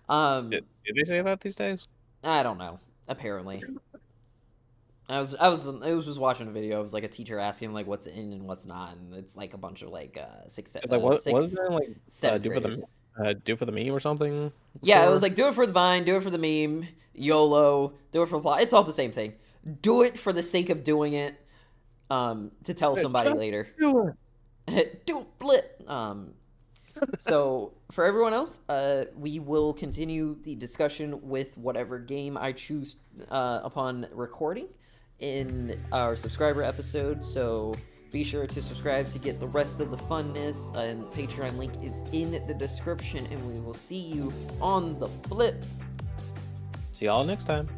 Um, 0.08 0.50
Did, 0.50 0.64
did 0.84 0.96
they 0.96 1.04
say 1.04 1.22
that 1.22 1.40
these 1.40 1.54
days? 1.54 1.86
I 2.24 2.42
don't 2.42 2.58
know. 2.58 2.80
Apparently, 3.06 3.62
I 5.08 5.18
was 5.18 5.34
I 5.34 5.48
was 5.48 5.66
I 5.66 5.92
was 5.92 6.06
just 6.06 6.18
watching 6.18 6.48
a 6.48 6.50
video. 6.50 6.80
It 6.80 6.82
was 6.82 6.94
like 6.94 7.04
a 7.04 7.08
teacher 7.08 7.38
asking 7.38 7.72
like 7.72 7.86
what's 7.86 8.06
in 8.06 8.32
and 8.32 8.42
what's 8.42 8.66
not, 8.66 8.96
and 8.96 9.14
it's 9.14 9.36
like 9.36 9.54
a 9.54 9.58
bunch 9.58 9.82
of 9.82 9.90
like 9.90 10.18
uh 10.20 10.48
six. 10.48 10.74
It's 10.76 10.90
like 10.90 11.00
uh, 11.00 11.04
what 11.04 11.22
six, 11.22 11.34
was 11.34 11.54
there 11.54 11.70
like 11.70 11.96
uh, 12.24 12.38
do 12.38 12.52
for 12.52 12.60
the 12.60 12.82
uh, 13.24 13.34
do 13.44 13.56
for 13.56 13.64
the 13.66 13.72
meme 13.72 13.92
or 13.92 14.00
something? 14.00 14.52
Yeah, 14.82 15.06
it 15.06 15.10
was 15.10 15.22
like 15.22 15.34
do 15.34 15.48
it 15.48 15.54
for 15.54 15.66
the 15.66 15.72
vine, 15.72 16.04
do 16.04 16.16
it 16.16 16.22
for 16.22 16.30
the 16.30 16.38
meme, 16.38 16.88
YOLO, 17.14 17.94
do 18.12 18.22
it 18.22 18.28
for 18.28 18.36
the 18.36 18.42
plot. 18.42 18.62
It's 18.62 18.72
all 18.72 18.84
the 18.84 18.92
same 18.92 19.12
thing. 19.12 19.34
Do 19.82 20.02
it 20.02 20.18
for 20.18 20.32
the 20.32 20.42
sake 20.42 20.70
of 20.70 20.84
doing 20.84 21.12
it, 21.12 21.39
um, 22.10 22.50
to 22.64 22.74
tell 22.74 22.96
Yeah, 22.96 23.02
somebody 23.02 23.30
later. 23.30 23.68
Do 23.78 24.14
it. 24.66 25.06
do 25.06 25.26
blip. 25.38 25.82
Um, 25.88 26.34
so 27.18 27.72
for 27.90 28.04
everyone 28.04 28.34
else, 28.34 28.60
uh, 28.68 29.06
we 29.16 29.38
will 29.38 29.72
continue 29.72 30.36
the 30.42 30.54
discussion 30.56 31.28
with 31.28 31.56
whatever 31.56 31.98
game 31.98 32.36
I 32.36 32.52
choose 32.52 33.02
uh, 33.30 33.60
upon 33.62 34.06
recording 34.12 34.68
in 35.18 35.78
our 35.92 36.16
subscriber 36.16 36.62
episode. 36.62 37.24
So 37.24 37.74
be 38.10 38.24
sure 38.24 38.46
to 38.46 38.62
subscribe 38.62 39.08
to 39.10 39.18
get 39.18 39.38
the 39.38 39.46
rest 39.46 39.80
of 39.80 39.90
the 39.90 39.96
funness. 39.96 40.74
Uh, 40.74 40.80
and 40.80 41.02
the 41.02 41.06
Patreon 41.08 41.56
link 41.56 41.72
is 41.82 42.00
in 42.12 42.32
the 42.46 42.54
description, 42.54 43.26
and 43.26 43.46
we 43.46 43.60
will 43.60 43.74
see 43.74 44.00
you 44.00 44.32
on 44.60 44.98
the 44.98 45.08
flip. 45.28 45.64
See 46.92 47.06
y'all 47.06 47.24
next 47.24 47.44
time. 47.44 47.68